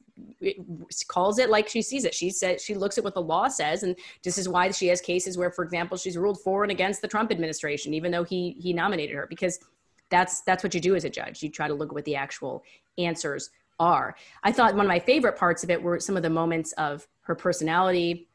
calls 1.08 1.40
it 1.40 1.50
like 1.50 1.68
she 1.68 1.82
sees 1.82 2.06
it. 2.06 2.14
She 2.14 2.30
says 2.30 2.64
she 2.64 2.76
looks 2.76 2.98
at 2.98 3.04
what 3.04 3.14
the 3.14 3.22
law 3.22 3.48
says, 3.48 3.84
and 3.84 3.96
this 4.24 4.38
is 4.38 4.50
why 4.50 4.70
she 4.72 4.88
has 4.88 5.02
cases 5.02 5.38
where, 5.38 5.52
for 5.52 5.64
example, 5.64 5.98
she's 5.98 6.18
ruled 6.18 6.42
for 6.42 6.64
and 6.64 6.72
against 6.72 7.02
the 7.02 7.08
Trump 7.08 7.32
administration, 7.32 7.94
even 7.94 8.12
though 8.12 8.24
he 8.24 8.58
he 8.60 8.74
nominated 8.74 9.16
her, 9.16 9.28
because 9.30 9.60
that's 10.10 10.42
that's 10.42 10.64
what 10.64 10.74
you 10.74 10.82
do 10.82 10.96
as 10.96 11.06
a 11.06 11.10
judge. 11.10 11.42
You 11.42 11.50
try 11.50 11.68
to 11.68 11.74
look 11.74 11.90
at 11.90 11.96
what 11.96 12.06
the 12.06 12.16
actual 12.16 12.64
answers 12.98 13.50
are. 13.80 14.16
I 14.44 14.52
thought 14.52 14.76
one 14.76 14.86
of 14.86 14.90
my 14.90 15.00
favorite 15.00 15.36
parts 15.36 15.64
of 15.64 15.70
it 15.70 15.82
were 15.82 16.00
some 16.00 16.18
of 16.18 16.24
the 16.24 16.30
moments 16.30 16.74
of 16.74 17.08
her 17.22 17.36
personality, 17.36 18.28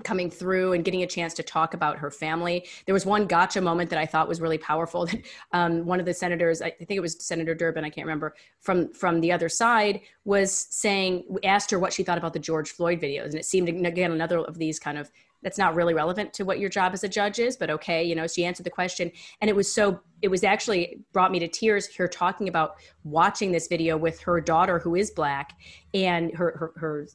coming 0.00 0.30
through 0.30 0.72
and 0.72 0.84
getting 0.84 1.02
a 1.02 1.06
chance 1.06 1.34
to 1.34 1.42
talk 1.42 1.74
about 1.74 1.98
her 1.98 2.10
family. 2.10 2.66
There 2.86 2.92
was 2.92 3.06
one 3.06 3.26
gotcha 3.26 3.60
moment 3.60 3.90
that 3.90 3.98
I 3.98 4.06
thought 4.06 4.28
was 4.28 4.40
really 4.40 4.58
powerful. 4.58 5.00
That 5.10 5.22
um, 5.52 5.86
one 5.86 5.98
of 5.98 6.06
the 6.06 6.14
senators, 6.14 6.62
I 6.62 6.70
think 6.70 6.90
it 6.92 7.00
was 7.00 7.16
Senator 7.24 7.54
Durbin, 7.54 7.84
I 7.84 7.90
can't 7.90 8.06
remember, 8.06 8.34
from 8.60 8.92
from 8.92 9.20
the 9.20 9.32
other 9.32 9.48
side, 9.48 10.00
was 10.24 10.52
saying, 10.70 11.24
asked 11.42 11.70
her 11.70 11.78
what 11.78 11.92
she 11.92 12.02
thought 12.02 12.18
about 12.18 12.32
the 12.32 12.38
George 12.38 12.70
Floyd 12.70 13.00
videos, 13.00 13.26
and 13.26 13.36
it 13.36 13.44
seemed 13.44 13.68
again 13.68 14.12
another 14.12 14.38
of 14.38 14.58
these 14.58 14.78
kind 14.78 14.98
of 14.98 15.10
that's 15.42 15.58
not 15.58 15.74
really 15.74 15.94
relevant 15.94 16.32
to 16.34 16.44
what 16.44 16.58
your 16.58 16.68
job 16.68 16.92
as 16.92 17.02
a 17.04 17.08
judge 17.08 17.38
is, 17.38 17.56
but 17.56 17.70
okay, 17.70 18.04
you 18.04 18.14
know, 18.14 18.26
she 18.26 18.44
answered 18.44 18.64
the 18.64 18.70
question, 18.70 19.10
and 19.40 19.48
it 19.48 19.56
was 19.56 19.72
so 19.72 20.00
it 20.22 20.28
was 20.28 20.44
actually 20.44 21.00
brought 21.12 21.32
me 21.32 21.38
to 21.38 21.48
tears 21.48 21.86
here 21.86 22.06
talking 22.06 22.48
about 22.48 22.76
watching 23.04 23.52
this 23.52 23.66
video 23.66 23.96
with 23.96 24.20
her 24.20 24.40
daughter 24.40 24.78
who 24.78 24.94
is 24.94 25.10
black 25.10 25.58
and 25.94 26.34
her 26.34 26.56
her, 26.56 26.72
her 26.80 27.06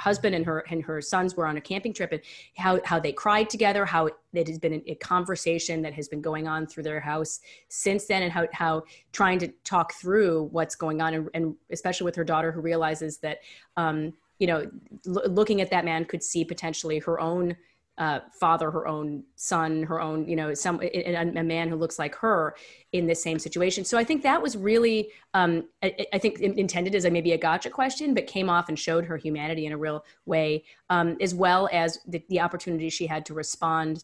husband 0.00 0.34
and 0.34 0.44
her 0.44 0.64
and 0.70 0.82
her 0.82 1.00
sons 1.00 1.36
were 1.36 1.46
on 1.46 1.56
a 1.56 1.60
camping 1.60 1.92
trip 1.92 2.12
and 2.12 2.20
how 2.56 2.80
how 2.84 2.98
they 2.98 3.12
cried 3.12 3.48
together 3.48 3.84
how 3.84 4.06
it 4.06 4.48
has 4.48 4.58
been 4.58 4.82
a 4.86 4.94
conversation 4.96 5.82
that 5.82 5.92
has 5.94 6.08
been 6.08 6.20
going 6.20 6.48
on 6.48 6.66
through 6.66 6.82
their 6.82 7.00
house 7.00 7.40
since 7.68 8.06
then 8.06 8.22
and 8.22 8.32
how 8.32 8.46
how 8.52 8.82
trying 9.12 9.38
to 9.38 9.48
talk 9.64 9.92
through 9.94 10.48
what's 10.52 10.74
going 10.74 11.00
on 11.00 11.14
and, 11.14 11.28
and 11.34 11.54
especially 11.70 12.04
with 12.04 12.16
her 12.16 12.24
daughter 12.24 12.50
who 12.50 12.60
realizes 12.60 13.18
that 13.18 13.38
um, 13.76 14.12
you 14.38 14.46
know 14.46 14.68
l- 15.06 15.30
looking 15.30 15.60
at 15.60 15.70
that 15.70 15.84
man 15.84 16.04
could 16.04 16.22
see 16.22 16.44
potentially 16.44 16.98
her 16.98 17.20
own 17.20 17.56
uh, 18.00 18.20
father 18.32 18.70
her 18.70 18.88
own 18.88 19.22
son, 19.36 19.82
her 19.82 20.00
own, 20.00 20.26
you 20.26 20.34
know, 20.34 20.54
some 20.54 20.80
a, 20.82 21.14
a, 21.14 21.42
man 21.42 21.68
who 21.68 21.76
looks 21.76 21.98
like 21.98 22.14
her 22.14 22.56
in 22.92 23.06
the 23.06 23.14
same 23.14 23.38
situation. 23.38 23.84
So 23.84 23.98
I 23.98 24.04
think 24.04 24.22
that 24.22 24.40
was 24.40 24.56
really, 24.56 25.10
um, 25.34 25.68
I, 25.82 26.06
I, 26.14 26.18
think 26.18 26.40
intended 26.40 26.94
as 26.94 27.04
a 27.04 27.10
maybe 27.10 27.32
a 27.32 27.38
gotcha 27.38 27.68
question, 27.68 28.14
but 28.14 28.26
came 28.26 28.48
off 28.48 28.70
and 28.70 28.78
showed 28.78 29.04
her 29.04 29.18
humanity 29.18 29.66
in 29.66 29.72
a 29.72 29.76
real 29.76 30.02
way, 30.24 30.64
um, 30.88 31.18
as 31.20 31.34
well 31.34 31.68
as 31.72 31.98
the, 32.06 32.24
the 32.30 32.40
opportunity 32.40 32.88
she 32.88 33.06
had 33.06 33.26
to 33.26 33.34
respond 33.34 34.02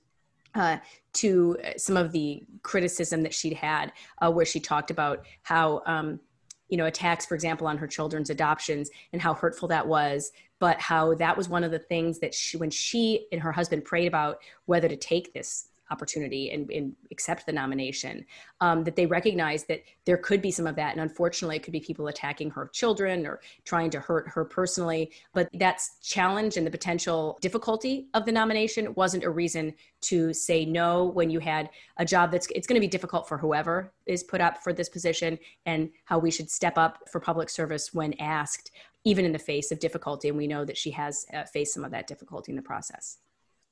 uh, 0.55 0.77
to 1.15 1.57
some 1.79 1.97
of 1.97 2.13
the 2.13 2.45
criticism 2.63 3.23
that 3.23 3.33
she'd 3.33 3.55
had, 3.55 3.95
uh, 4.21 4.31
where 4.31 4.45
she 4.45 4.61
talked 4.61 4.91
about 4.91 5.25
how, 5.43 5.83
um, 5.87 6.21
you 6.69 6.77
know, 6.77 6.85
attacks, 6.85 7.25
for 7.25 7.35
example, 7.35 7.67
on 7.67 7.79
her 7.79 7.87
children's 7.87 8.29
adoptions 8.29 8.91
and 9.15 9.23
how 9.23 9.33
hurtful 9.33 9.69
that 9.69 9.87
was, 9.87 10.33
but 10.59 10.81
how 10.81 11.15
that 11.15 11.37
was 11.37 11.49
one 11.49 11.65
of 11.65 11.71
the 11.71 11.79
things 11.79 12.19
that 12.21 12.35
she, 12.35 12.57
when 12.57 12.71
she 12.71 13.27
and 13.33 13.41
her 13.41 13.53
husband 13.53 13.85
prayed 13.85 14.07
about 14.07 14.39
whether 14.67 14.89
to 14.89 14.97
take 14.97 15.33
this 15.33 15.69
opportunity 15.91 16.51
and, 16.51 16.71
and 16.71 16.95
accept 17.11 17.47
the 17.47 17.53
nomination 17.53 18.25
um, 18.61 18.83
that 18.85 18.97
they 18.97 19.07
recognized 19.07 19.69
that 19.69 19.83
there 20.05 20.17
could 20.17 20.43
be 20.43 20.51
some 20.51 20.67
of 20.67 20.75
that. 20.77 20.93
And 20.93 21.01
unfortunately 21.01 21.57
it 21.57 21.63
could 21.63 21.73
be 21.73 21.81
people 21.81 22.09
attacking 22.09 22.51
her 22.51 22.69
children 22.73 23.27
or 23.27 23.41
trying 23.65 23.91
to 23.91 24.01
hurt 24.01 24.29
her 24.29 24.45
personally. 24.45 25.13
But 25.33 25.49
that's 25.55 25.99
challenge 26.03 26.57
and 26.57 26.67
the 26.67 26.71
potential 26.71 27.39
difficulty 27.41 28.09
of 28.15 28.25
the 28.25 28.33
nomination 28.33 28.95
wasn't 28.95 29.25
a 29.25 29.31
reason 29.31 29.75
to 30.03 30.33
say 30.33 30.65
no 30.65 31.05
when 31.05 31.31
you 31.31 31.39
had 31.39 31.71
a 31.99 32.05
job 32.05 32.33
that's 32.33 32.49
it's 32.55 32.67
going 32.67 32.81
to 32.81 32.85
be 32.85 32.89
difficult 32.89 33.29
for 33.29 33.39
whoever 33.39 33.93
is 34.07 34.23
put 34.23 34.41
up 34.41 34.63
for 34.63 34.73
this 34.73 34.89
position 34.89 35.39
and 35.67 35.91
how 36.05 36.19
we 36.19 36.31
should 36.31 36.51
step 36.51 36.77
up 36.77 37.09
for 37.11 37.21
public 37.21 37.49
service 37.49 37.95
when 37.95 38.13
asked 38.21 38.73
even 39.07 39.25
in 39.25 39.33
the 39.33 39.39
face 39.39 39.73
of 39.73 39.79
difficulty 39.79 40.29
and 40.29 40.37
we 40.37 40.47
know 40.47 40.65
that 40.65 40.77
she 40.77 40.91
has 40.91 41.25
uh, 41.33 41.45
faced 41.45 41.73
some 41.73 41.85
of 41.85 41.91
that 41.93 42.07
difficulty 42.07 42.53
in 42.53 42.57
the 42.57 42.63
process 42.63 43.19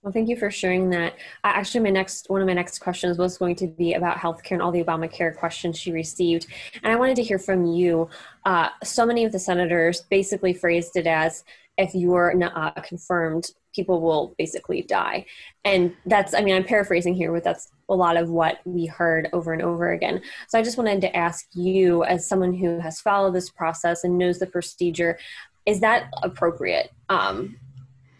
well, 0.05 0.12
thank 0.12 0.29
you 0.29 0.37
for 0.37 0.50
sharing 0.50 0.91
that. 0.91 1.14
Actually, 1.45 1.85
my 1.85 1.91
next 1.91 2.29
one 2.29 2.43
of 2.43 2.47
my 2.47 2.53
next 2.53 2.79
questions 2.81 3.17
was 3.17 3.38
going 3.38 3.57
to 3.57 3.67
be 3.67 3.95
about 3.95 4.19
healthcare 4.19 4.53
and 4.53 4.61
all 4.61 4.71
the 4.71 4.85
Obamacare 4.85 5.35
questions 5.35 5.79
she 5.79 5.93
received, 5.93 6.47
and 6.83 6.93
I 6.93 6.97
wanted 6.97 7.17
to 7.17 7.23
hear 7.23 7.38
from 7.38 7.64
you. 7.64 8.11
Uh, 8.45 8.69
so 8.83 9.07
many 9.07 9.25
of 9.25 9.33
the 9.33 9.38
senators 9.38 10.03
basically 10.11 10.53
phrased 10.53 10.97
it 10.97 11.07
as, 11.07 11.43
"If 11.79 11.95
you 11.95 12.12
are 12.12 12.35
not 12.35 12.53
uh, 12.55 12.83
confirmed, 12.83 13.47
people 13.75 14.00
will 14.00 14.35
basically 14.38 14.83
die," 14.83 15.26
and 15.64 15.95
that's. 16.07 16.35
I 16.35 16.43
mean, 16.43 16.54
I'm 16.54 16.64
paraphrasing 16.64 17.14
here, 17.14 17.33
but 17.33 17.45
that's 17.45 17.71
a 17.88 17.95
lot 17.95 18.16
of 18.16 18.31
what 18.31 18.61
we 18.64 18.87
heard 18.87 19.28
over 19.33 19.52
and 19.52 19.62
over 19.62 19.93
again. 19.93 20.23
So 20.49 20.59
I 20.59 20.62
just 20.62 20.78
wanted 20.78 21.00
to 21.02 21.16
ask 21.16 21.47
you, 21.54 22.04
as 22.04 22.26
someone 22.26 22.54
who 22.54 22.78
has 22.81 23.00
followed 23.00 23.35
this 23.35 23.50
process 23.50 24.04
and 24.04 24.16
knows 24.19 24.38
the 24.38 24.47
procedure, 24.47 25.19
is 25.66 25.81
that 25.81 26.11
appropriate 26.23 26.90
um, 27.09 27.57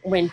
when 0.03 0.31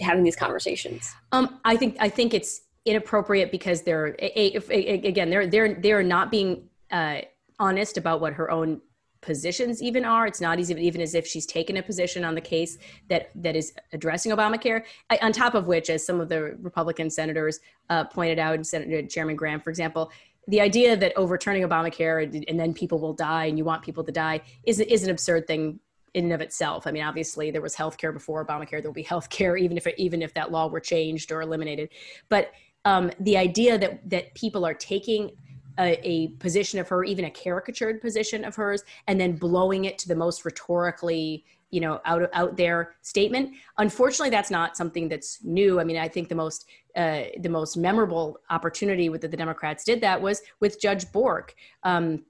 having 0.00 0.24
these 0.24 0.36
conversations? 0.36 1.12
Um, 1.32 1.60
I 1.64 1.76
think 1.76 1.96
I 2.00 2.08
think 2.08 2.34
it's 2.34 2.62
inappropriate 2.84 3.50
because 3.50 3.82
they're 3.82 4.16
a, 4.18 4.40
a, 4.40 4.60
a, 4.70 5.08
again 5.08 5.28
they're 5.28 5.46
they're 5.46 5.74
they're 5.74 6.02
not 6.02 6.30
being 6.30 6.68
uh, 6.90 7.20
honest 7.58 7.98
about 7.98 8.20
what 8.20 8.34
her 8.34 8.50
own 8.50 8.80
positions 9.20 9.82
even 9.82 10.04
are. 10.04 10.26
It's 10.26 10.40
not 10.40 10.58
easy, 10.58 10.74
even 10.74 11.00
as 11.00 11.14
if 11.14 11.26
she's 11.26 11.46
taken 11.46 11.76
a 11.76 11.82
position 11.82 12.24
on 12.24 12.34
the 12.34 12.40
case 12.40 12.78
that 13.08 13.30
that 13.36 13.56
is 13.56 13.72
addressing 13.92 14.32
Obamacare. 14.32 14.82
I, 15.10 15.18
on 15.22 15.32
top 15.32 15.54
of 15.54 15.66
which, 15.66 15.90
as 15.90 16.04
some 16.04 16.20
of 16.20 16.28
the 16.28 16.56
Republican 16.60 17.10
senators 17.10 17.60
uh, 17.90 18.04
pointed 18.04 18.38
out, 18.38 18.64
Senator 18.66 19.06
Chairman 19.06 19.36
Graham, 19.36 19.60
for 19.60 19.70
example, 19.70 20.10
the 20.48 20.60
idea 20.60 20.96
that 20.96 21.12
overturning 21.16 21.62
Obamacare 21.62 22.22
and, 22.22 22.44
and, 22.48 22.58
then 22.58 22.72
people 22.72 23.00
will 23.00 23.12
die 23.12 23.46
and 23.46 23.58
you 23.58 23.64
want 23.64 23.82
people 23.82 24.04
to 24.04 24.12
die 24.12 24.40
is 24.64 24.78
is 24.80 25.02
an 25.02 25.10
absurd 25.10 25.46
thing 25.46 25.80
in 26.14 26.24
and 26.24 26.32
of 26.32 26.40
itself. 26.40 26.86
I 26.86 26.92
mean, 26.92 27.02
obviously 27.02 27.50
there 27.50 27.60
was 27.60 27.74
healthcare 27.74 28.12
before 28.12 28.44
Obamacare. 28.44 28.80
There 28.80 28.90
will 28.90 28.92
be 28.92 29.04
healthcare 29.04 29.58
even 29.64 29.76
if 29.76 29.86
even 29.98 30.22
if 30.22 30.34
that 30.34 30.50
law 30.50 30.68
were 30.68 30.80
changed 30.80 31.32
or 31.32 31.42
eliminated. 31.42 31.90
But 32.28 32.52
um, 32.84 33.10
the 33.20 33.36
idea 33.36 33.78
that 33.78 34.08
that 34.10 34.34
people 34.34 34.64
are 34.64 34.74
taking 34.74 35.32
a, 35.78 36.00
a, 36.08 36.28
position 36.38 36.78
of 36.78 36.88
her, 36.88 37.04
even 37.04 37.24
a 37.24 37.30
caricatured 37.30 38.00
position 38.00 38.44
of 38.44 38.54
hers, 38.56 38.82
and 39.06 39.20
then 39.20 39.36
blowing 39.36 39.84
it 39.84 39.98
to 39.98 40.08
the 40.08 40.14
most 40.14 40.44
rhetorically, 40.44 41.44
you 41.70 41.80
know, 41.80 42.00
out 42.04 42.28
out 42.32 42.56
there 42.56 42.94
statement. 43.02 43.54
Unfortunately, 43.78 44.30
that's 44.30 44.50
not 44.50 44.76
something 44.76 45.08
that's 45.08 45.42
new. 45.44 45.80
I 45.80 45.84
mean, 45.84 45.96
I 45.96 46.08
think 46.08 46.28
the 46.28 46.34
most 46.34 46.66
uh, 46.96 47.24
the 47.40 47.48
most 47.48 47.76
memorable 47.76 48.38
opportunity 48.50 49.08
with 49.08 49.20
that 49.20 49.30
the 49.30 49.36
Democrats 49.36 49.84
did 49.84 50.00
that 50.00 50.20
was 50.20 50.42
with 50.60 50.80
Judge 50.80 51.10
Bork. 51.12 51.54
Um, 51.82 52.24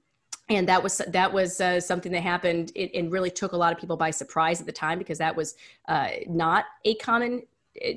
and 0.49 0.67
that 0.67 0.81
was 0.81 1.01
that 1.07 1.31
was 1.31 1.59
uh, 1.59 1.79
something 1.79 2.11
that 2.11 2.21
happened 2.21 2.71
and 2.75 3.11
really 3.11 3.29
took 3.29 3.51
a 3.51 3.57
lot 3.57 3.73
of 3.73 3.79
people 3.79 3.97
by 3.97 4.11
surprise 4.11 4.59
at 4.59 4.65
the 4.65 4.71
time 4.71 4.97
because 4.97 5.17
that 5.17 5.35
was 5.35 5.55
uh, 5.87 6.09
not 6.27 6.65
a 6.85 6.95
common 6.95 7.43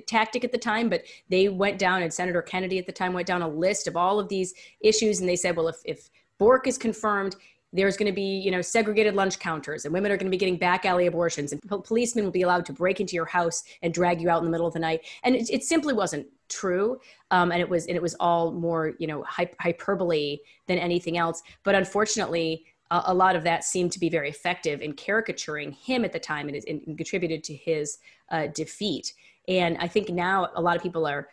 tactic 0.07 0.45
at 0.45 0.53
the 0.53 0.59
time 0.59 0.89
but 0.89 1.03
they 1.29 1.49
went 1.49 1.79
down 1.79 2.03
and 2.03 2.13
senator 2.13 2.43
kennedy 2.43 2.79
at 2.79 2.87
the 2.87 2.93
time 2.93 3.13
went 3.13 3.27
down 3.27 3.43
a 3.43 3.49
list 3.49 3.87
of 3.87 3.97
all 3.97 4.19
of 4.19 4.29
these 4.29 4.55
issues 4.81 5.21
and 5.21 5.29
they 5.29 5.37
said 5.37 5.57
well 5.57 5.69
if, 5.69 5.77
if 5.85 6.11
bork 6.39 6.67
is 6.67 6.79
confirmed 6.79 7.37
there's 7.73 7.97
going 7.97 8.07
to 8.07 8.15
be 8.15 8.39
you 8.39 8.51
know 8.51 8.61
segregated 8.61 9.15
lunch 9.15 9.39
counters 9.39 9.85
and 9.85 9.95
women 9.95 10.11
are 10.11 10.17
going 10.17 10.27
to 10.27 10.31
be 10.31 10.37
getting 10.37 10.57
back 10.57 10.85
alley 10.85 11.07
abortions 11.07 11.53
and 11.53 11.63
policemen 11.63 12.25
will 12.25 12.33
be 12.33 12.43
allowed 12.43 12.67
to 12.67 12.73
break 12.73 13.01
into 13.01 13.15
your 13.15 13.27
house 13.27 13.63
and 13.83 13.95
drag 13.95 14.21
you 14.21 14.29
out 14.29 14.39
in 14.39 14.45
the 14.45 14.51
middle 14.51 14.67
of 14.67 14.73
the 14.73 14.79
night. 14.79 15.01
And 15.23 15.37
it, 15.37 15.49
it 15.51 15.65
simply 15.65 15.95
wasn't 15.95 16.27
true 16.49 17.01
um, 17.31 17.53
and 17.53 17.61
it 17.61 17.69
was 17.69 17.87
and 17.87 17.97
it 17.97 18.03
was 18.03 18.15
all 18.19 18.53
more 18.53 18.95
you 18.99 19.07
know 19.07 19.25
hyperbole 19.29 20.39
than 20.67 20.79
anything 20.79 21.17
else. 21.17 21.43
But 21.63 21.75
unfortunately 21.75 22.65
a, 22.93 23.15
lot 23.15 23.37
of 23.37 23.45
that 23.45 23.63
seemed 23.63 23.93
to 23.93 24.01
be 24.01 24.09
very 24.09 24.29
effective 24.29 24.83
in 24.83 24.93
caricaturing 24.95 25.71
him 25.71 26.05
at 26.05 26.13
the 26.13 26.19
time 26.19 26.49
and, 26.49 26.61
and 26.67 26.97
contributed 26.97 27.45
to 27.45 27.55
his 27.55 27.99
uh, 28.31 28.49
defeat 28.49 29.15
and 29.51 29.77
i 29.79 29.89
think 29.89 30.09
now 30.09 30.49
a 30.55 30.63
lot 30.63 30.77
of 30.77 30.83
people 30.83 31.07
are 31.07 31.29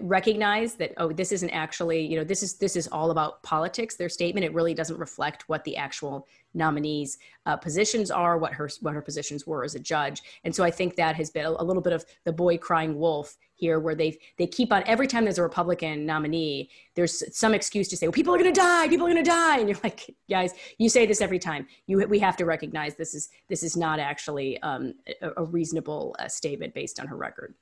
recognize 0.00 0.74
that 0.74 0.92
oh 0.96 1.12
this 1.12 1.32
isn't 1.32 1.50
actually 1.50 2.04
you 2.04 2.16
know 2.16 2.24
this 2.24 2.42
is 2.42 2.54
this 2.54 2.74
is 2.76 2.88
all 2.88 3.10
about 3.10 3.42
politics 3.42 3.96
their 3.96 4.08
statement 4.08 4.44
it 4.44 4.52
really 4.52 4.74
doesn't 4.74 4.98
reflect 4.98 5.44
what 5.48 5.62
the 5.64 5.76
actual 5.76 6.26
nominees 6.54 7.18
uh, 7.44 7.56
positions 7.56 8.10
are 8.10 8.38
what 8.38 8.52
her 8.52 8.68
what 8.80 8.94
her 8.94 9.02
positions 9.02 9.46
were 9.46 9.62
as 9.62 9.74
a 9.74 9.78
judge. 9.78 10.22
And 10.44 10.54
so 10.54 10.64
i 10.64 10.70
think 10.70 10.96
that 10.96 11.14
has 11.16 11.30
been 11.30 11.46
a, 11.46 11.50
a 11.50 11.64
little 11.64 11.82
bit 11.82 11.92
of 11.92 12.04
the 12.24 12.32
boy 12.32 12.58
crying 12.58 12.98
wolf 12.98 13.36
here 13.54 13.78
where 13.78 13.94
they 13.94 14.18
they 14.38 14.46
keep 14.46 14.72
on 14.72 14.82
every 14.86 15.06
time 15.06 15.24
there's 15.24 15.38
a 15.38 15.42
republican 15.42 16.04
nominee 16.04 16.68
there's 16.94 17.22
some 17.36 17.54
excuse 17.54 17.88
to 17.88 17.96
say 17.96 18.06
well 18.06 18.12
people 18.12 18.34
are 18.34 18.38
going 18.38 18.52
to 18.52 18.60
die 18.60 18.88
people 18.88 19.06
are 19.06 19.12
going 19.12 19.24
to 19.24 19.30
die. 19.30 19.58
And 19.58 19.68
you're 19.68 19.78
like 19.82 20.14
guys 20.28 20.52
you 20.78 20.88
say 20.88 21.06
this 21.06 21.20
every 21.20 21.38
time. 21.38 21.66
You 21.86 22.06
we 22.08 22.18
have 22.18 22.36
to 22.38 22.44
recognize 22.44 22.96
this 22.96 23.14
is 23.14 23.28
this 23.48 23.62
is 23.62 23.76
not 23.76 23.98
actually 23.98 24.60
um, 24.62 24.94
a, 25.22 25.30
a, 25.36 25.44
reasonable 25.44 26.16
uh, 26.18 26.28
statement 26.28 26.74
based 26.74 27.00
on 27.00 27.06
her 27.06 27.16
record 27.16 27.54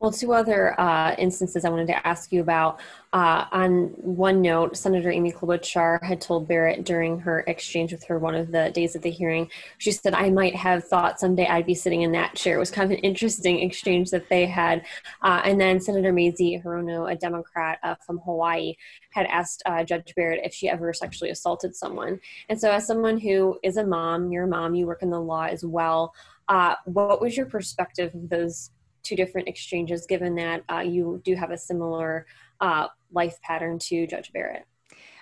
well, 0.00 0.10
two 0.10 0.32
other 0.32 0.80
uh, 0.80 1.14
instances 1.18 1.66
I 1.66 1.68
wanted 1.68 1.88
to 1.88 2.06
ask 2.06 2.32
you 2.32 2.40
about. 2.40 2.80
Uh, 3.12 3.44
on 3.52 3.88
one 3.96 4.40
note, 4.40 4.74
Senator 4.74 5.10
Amy 5.10 5.30
Klobuchar 5.30 6.02
had 6.02 6.22
told 6.22 6.48
Barrett 6.48 6.84
during 6.84 7.18
her 7.18 7.40
exchange 7.40 7.92
with 7.92 8.04
her 8.04 8.18
one 8.18 8.34
of 8.34 8.50
the 8.50 8.70
days 8.70 8.96
of 8.96 9.02
the 9.02 9.10
hearing, 9.10 9.50
she 9.76 9.92
said, 9.92 10.14
I 10.14 10.30
might 10.30 10.56
have 10.56 10.84
thought 10.84 11.20
someday 11.20 11.46
I'd 11.46 11.66
be 11.66 11.74
sitting 11.74 12.00
in 12.00 12.12
that 12.12 12.34
chair. 12.34 12.56
It 12.56 12.60
was 12.60 12.70
kind 12.70 12.90
of 12.90 12.96
an 12.96 13.04
interesting 13.04 13.60
exchange 13.60 14.10
that 14.10 14.30
they 14.30 14.46
had. 14.46 14.86
Uh, 15.20 15.42
and 15.44 15.60
then 15.60 15.80
Senator 15.80 16.14
Mazie 16.14 16.62
Hirono, 16.64 17.12
a 17.12 17.14
Democrat 17.14 17.78
uh, 17.82 17.96
from 17.96 18.20
Hawaii, 18.20 18.76
had 19.10 19.26
asked 19.26 19.62
uh, 19.66 19.84
Judge 19.84 20.14
Barrett 20.16 20.40
if 20.44 20.54
she 20.54 20.70
ever 20.70 20.94
sexually 20.94 21.30
assaulted 21.30 21.76
someone. 21.76 22.18
And 22.48 22.58
so, 22.58 22.70
as 22.70 22.86
someone 22.86 23.18
who 23.18 23.58
is 23.62 23.76
a 23.76 23.84
mom, 23.84 24.32
you're 24.32 24.44
a 24.44 24.48
mom, 24.48 24.74
you 24.74 24.86
work 24.86 25.02
in 25.02 25.10
the 25.10 25.20
law 25.20 25.44
as 25.44 25.62
well. 25.62 26.14
Uh, 26.48 26.76
what 26.84 27.20
was 27.20 27.36
your 27.36 27.46
perspective 27.46 28.14
of 28.14 28.28
those 28.30 28.70
two 29.02 29.16
different 29.16 29.48
exchanges, 29.48 30.06
given 30.06 30.34
that 30.36 30.62
uh, 30.70 30.80
you 30.80 31.20
do 31.24 31.34
have 31.34 31.50
a 31.50 31.58
similar 31.58 32.26
uh, 32.60 32.86
life 33.12 33.40
pattern 33.42 33.78
to 33.78 34.06
Judge 34.06 34.32
Barrett. 34.32 34.66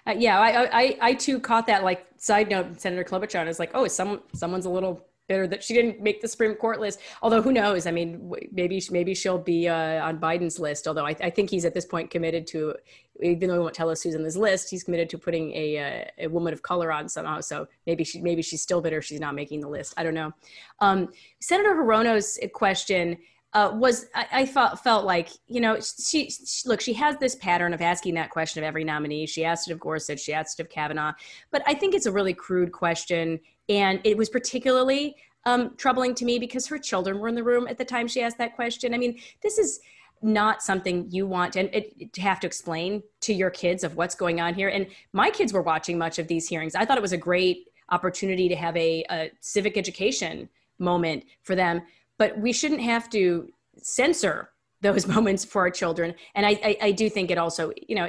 Uh, 0.07 0.15
yeah, 0.17 0.39
I, 0.39 0.81
I, 0.81 0.99
I 1.01 1.15
too 1.15 1.39
caught 1.39 1.67
that. 1.67 1.85
Like 1.85 2.07
side 2.17 2.49
note, 2.49 2.81
Senator 2.81 3.05
Klobuchar 3.05 3.47
is 3.47 3.59
like, 3.59 3.71
oh, 3.75 3.87
some 3.89 4.23
someone's 4.35 4.67
a 4.67 4.71
little 4.71 5.09
bitter 5.29 5.47
that 5.47 5.63
she 5.63 5.75
didn't 5.75 6.01
make 6.01 6.21
the 6.21 6.29
Supreme 6.29 6.55
Court 6.55 6.81
list. 6.81 7.01
Although 7.23 7.43
who 7.43 7.53
knows? 7.53 7.87
I 7.87 7.91
mean, 7.91 8.33
maybe 8.51 8.83
maybe 8.91 9.15
she'll 9.15 9.39
be 9.39 9.69
uh, 9.69 10.07
on 10.07 10.19
Biden's 10.19 10.59
list. 10.59 10.89
Although 10.89 11.07
I, 11.07 11.15
I, 11.21 11.31
think 11.31 11.51
he's 11.51 11.65
at 11.65 11.75
this 11.75 11.85
point 11.85 12.11
committed 12.11 12.47
to, 12.49 12.75
even 13.23 13.49
though 13.49 13.55
he 13.55 13.61
won't 13.61 13.75
tell 13.75 13.91
us 13.91 14.03
who's 14.03 14.15
on 14.15 14.23
this 14.23 14.37
list, 14.37 14.71
he's 14.71 14.85
committed 14.85 15.11
to 15.11 15.19
putting 15.19 15.53
a, 15.53 15.77
a, 15.77 16.03
uh, 16.03 16.05
a 16.21 16.27
woman 16.29 16.53
of 16.53 16.63
color 16.63 16.91
on 16.91 17.09
somehow. 17.09 17.41
So 17.41 17.69
maybe 17.87 18.03
she 18.05 18.21
maybe 18.21 18.43
she's 18.43 18.63
still 18.63 18.81
bitter 18.81 19.03
she's 19.03 19.21
not 19.21 19.35
making 19.35 19.61
the 19.61 19.69
list. 19.69 19.95
I 19.97 20.03
don't 20.03 20.15
know. 20.15 20.33
Um, 20.81 21.11
Senator 21.41 21.75
Hirono's 21.75 22.39
question 22.55 23.19
uh, 23.55 23.71
was 23.75 24.07
I, 24.15 24.27
I, 24.33 24.47
thought 24.47 24.83
felt 24.83 25.07
like 25.07 25.31
you 25.47 25.61
know 25.61 25.79
she, 25.81 26.31
she, 26.31 26.69
look 26.69 26.81
she 26.81 26.93
has 26.95 27.17
this 27.17 27.35
pattern 27.37 27.73
of 27.73 27.81
asking 27.81 28.15
that 28.15 28.31
question 28.31 28.63
of 28.63 28.67
every 28.67 28.85
nominee. 28.85 29.27
She 29.27 29.45
asked 29.45 29.69
it 29.69 29.73
of 29.73 29.81
Gorsuch, 29.81 30.21
she 30.21 30.35
asked 30.35 30.61
it 30.61 30.65
of 30.65 30.69
Kavanaugh, 30.69 31.15
but 31.51 31.63
I 31.67 31.75
think 31.75 31.95
it's 31.95 32.07
a 32.07 32.13
really 32.13 32.35
crude 32.35 32.73
question, 32.73 33.41
and 33.69 34.01
it 34.05 34.17
was 34.17 34.29
particularly 34.29 35.17
um, 35.47 35.75
troubling 35.77 36.15
to 36.17 36.25
me 36.25 36.39
because 36.39 36.67
her 36.67 36.79
children 36.79 37.19
were 37.19 37.29
in 37.29 37.35
the 37.35 37.43
room 37.43 37.67
at 37.69 37.79
the 37.79 37.85
time 37.85 38.07
she 38.07 38.21
asked 38.21 38.39
that 38.39 38.55
question. 38.55 38.93
I 38.93 38.99
mean, 38.99 39.19
this 39.43 39.59
is 39.59 39.81
not 40.21 40.63
something 40.63 41.07
you 41.11 41.27
want 41.27 41.57
and 41.57 41.71
it, 41.73 42.13
to 42.13 42.21
have 42.21 42.41
to 42.41 42.47
explain 42.47 43.03
to 43.21 43.33
your 43.33 43.51
kids 43.51 43.85
of 43.85 43.97
what's 43.97 44.15
going 44.15 44.41
on 44.41 44.53
here. 44.53 44.69
And 44.69 44.89
my 45.13 45.31
kids 45.31 45.53
were 45.53 45.63
watching 45.63 45.97
much 45.97 46.19
of 46.19 46.27
these 46.27 46.49
hearings. 46.49 46.75
I 46.75 46.85
thought 46.85 46.99
it 46.99 47.03
was 47.03 47.13
a 47.13 47.19
great 47.19 47.69
opportunity 47.91 48.49
to 48.49 48.57
have 48.57 48.77
a, 48.77 49.05
a 49.11 49.31
civic 49.41 49.77
education 49.77 50.49
moment 50.79 51.25
for 51.43 51.55
them 51.55 51.83
but 52.19 52.39
we 52.39 52.53
shouldn't 52.53 52.83
have 52.83 53.09
to 53.11 53.49
censor 53.77 54.51
those 54.81 55.07
moments 55.15 55.45
for 55.45 55.63
our 55.63 55.71
children. 55.71 56.15
And 56.35 56.45
I, 56.47 56.51
I, 56.51 56.77
I 56.83 56.93
do 56.93 57.09
think 57.09 57.31
it 57.31 57.39
also, 57.39 57.73
you 57.89 57.95
know, 57.95 58.09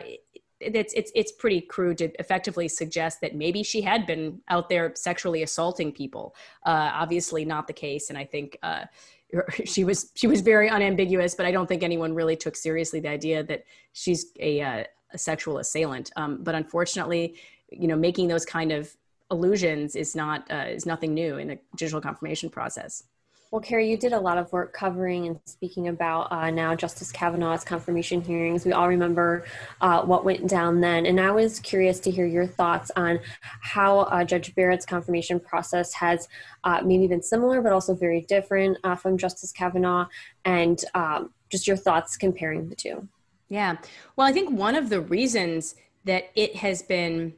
it's 0.62 0.94
it's 0.94 1.10
it's 1.16 1.32
pretty 1.32 1.62
crude 1.62 2.00
to 2.00 2.12
effectively 2.20 2.68
suggest 2.68 3.22
that 3.22 3.34
maybe 3.34 3.64
she 3.64 3.82
had 3.82 4.06
been 4.06 4.42
out 4.50 4.68
there 4.68 4.92
sexually 4.96 5.42
assaulting 5.44 5.92
people. 5.92 6.36
Uh, 6.66 6.92
obviously, 6.94 7.46
not 7.46 7.66
the 7.68 7.74
case, 7.74 8.10
and 8.10 8.18
I 8.18 8.26
think 8.26 8.58
uh, 8.62 8.84
she 9.66 9.84
was 9.84 10.12
she 10.16 10.28
was 10.28 10.42
very 10.42 10.70
unambiguous, 10.70 11.36
but 11.36 11.46
I 11.46 11.52
don't 11.52 11.68
think 11.68 11.82
anyone 11.82 12.14
really 12.14 12.36
took 12.36 12.56
seriously 12.56 13.00
the 13.00 13.08
idea 13.08 13.44
that 13.44 13.64
she's 13.94 14.34
a, 14.40 14.62
uh, 14.62 14.84
a 15.14 15.18
sexual 15.18 15.60
assailant. 15.60 16.12
Um, 16.16 16.44
but 16.44 16.56
unfortunately, 16.56 17.36
you 17.72 17.88
know, 17.88 17.96
making 17.96 18.28
those 18.28 18.46
kind 18.46 18.72
of 18.72 18.94
illusions 19.32 19.96
is 19.96 20.16
not 20.16 20.50
uh, 20.52 20.66
is 20.68 20.86
nothing 20.86 21.14
new 21.14 21.38
in 21.38 21.48
the 21.48 21.60
judicial 21.76 22.02
confirmation 22.02 22.50
process. 22.50 23.04
Well, 23.52 23.62
Carrie, 23.62 23.90
you 23.90 23.98
did 23.98 24.14
a 24.14 24.20
lot 24.20 24.38
of 24.38 24.52
work 24.52 24.74
covering 24.74 25.26
and 25.26 25.40
speaking 25.46 25.88
about 25.88 26.32
uh, 26.32 26.52
now 26.52 26.76
Justice 26.76 27.12
Kavanaugh's 27.12 27.64
confirmation 27.64 28.22
hearings. 28.22 28.64
We 28.64 28.74
all 28.74 28.88
remember 28.88 29.44
uh, 29.82 30.04
what 30.04 30.24
went 30.24 30.48
down 30.48 30.82
then. 30.82 31.08
And 31.08 31.20
I 31.20 31.32
was 31.32 31.60
curious 31.60 32.00
to 32.02 32.12
hear 32.12 32.28
your 32.28 32.46
thoughts 32.46 32.92
on 32.96 33.20
how 33.42 34.02
uh, 34.02 34.24
Judge 34.24 34.54
Barrett's 34.54 34.86
confirmation 34.86 35.40
process 35.40 35.94
has 35.96 36.28
uh, 36.64 36.82
maybe 36.86 37.08
been 37.08 37.24
similar, 37.24 37.60
but 37.60 37.72
also 37.72 37.96
very 37.96 38.22
different 38.22 38.78
uh, 38.84 38.96
from 38.96 39.18
Justice 39.18 39.52
Kavanaugh, 39.52 40.06
and 40.46 40.86
um, 40.94 41.34
just 41.50 41.66
your 41.66 41.78
thoughts 41.78 42.18
comparing 42.18 42.70
the 42.70 42.76
two. 42.76 43.08
Yeah. 43.48 43.78
Well, 44.16 44.28
I 44.28 44.32
think 44.32 44.52
one 44.52 44.76
of 44.76 44.90
the 44.90 45.02
reasons 45.02 45.74
that 46.06 46.30
it 46.36 46.58
has 46.58 46.84
been 46.84 47.34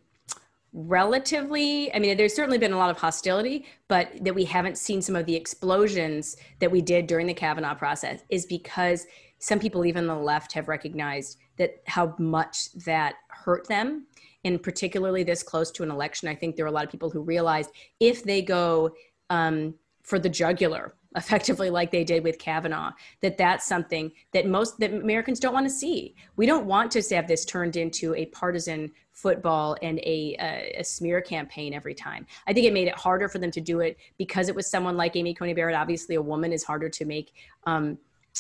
relatively 0.74 1.94
i 1.94 2.00
mean 2.00 2.16
there's 2.16 2.34
certainly 2.34 2.58
been 2.58 2.72
a 2.72 2.78
lot 2.78 2.90
of 2.90 2.98
hostility 2.98 3.66
but 3.90 4.10
that 4.22 4.34
we 4.34 4.46
haven't 4.46 4.78
seen 4.78 5.02
some 5.02 5.18
of 5.18 5.26
the 5.26 5.36
explosions 5.36 6.38
that 6.60 6.72
we 6.72 6.82
did 6.82 7.08
during 7.08 7.28
the 7.28 7.34
kavanaugh 7.34 7.76
process 7.76 8.24
is 8.30 8.46
because 8.46 9.06
some 9.42 9.60
people 9.60 9.86
even 9.86 10.08
the 10.08 10.16
left 10.16 10.54
have 10.54 10.68
recognized 10.68 11.38
that 11.58 11.82
how 11.88 12.16
much 12.20 12.72
that 12.86 13.16
hurt 13.28 13.68
them. 13.68 14.06
And 14.46 14.62
particularly 14.62 15.24
this 15.24 15.44
close 15.44 15.72
to 15.72 15.84
an 15.84 15.92
election 15.92 16.28
i 16.28 16.36
think 16.36 16.56
there 16.56 16.66
are 16.66 16.70
a 16.70 16.72
lot 16.72 16.86
of 16.86 16.92
people 16.92 17.10
who 17.10 17.22
realized 17.22 17.72
if 18.00 18.24
they 18.24 18.42
go 18.42 18.92
um, 19.30 19.76
for 20.04 20.20
the 20.20 20.30
jugular 20.30 20.96
effectively 21.16 21.70
like 21.70 21.92
they 21.92 22.04
did 22.04 22.24
with 22.24 22.40
Kavanaugh, 22.40 22.92
that 23.22 23.38
that's 23.38 23.66
something 23.66 24.12
that 24.34 24.48
most 24.48 24.80
that 24.80 24.94
Americans 24.94 25.40
don't 25.40 25.54
want 25.54 25.66
to 25.66 25.74
see. 25.74 26.16
We 26.36 26.46
don't 26.46 26.66
want 26.66 26.92
to 26.92 27.16
have 27.16 27.28
this 27.28 27.46
turned 27.46 27.76
into 27.76 28.16
a 28.16 28.26
partisan 28.28 28.92
football 29.12 29.76
and 29.82 30.00
a, 30.00 30.36
a, 30.40 30.80
a, 30.80 30.84
smear 30.84 31.22
campaign 31.22 31.74
every 31.74 31.94
time. 31.94 32.26
I 32.48 32.54
think 32.54 32.66
it 32.66 32.74
made 32.74 32.88
it 32.88 32.96
harder 32.96 33.28
for 33.28 33.40
them 33.40 33.52
to 33.52 33.62
do 33.62 33.82
it 33.82 33.98
because 34.18 34.48
it 34.48 34.56
was 34.56 34.68
someone 34.68 34.96
like 34.96 35.16
Amy 35.16 35.34
Coney 35.34 35.54
Barrett. 35.54 35.76
Obviously, 35.76 36.16
a 36.16 36.22
woman 36.22 36.54
is 36.54 36.64
harder 36.64 36.90
to 36.90 37.06
make 37.06 37.34
um, 37.66 37.98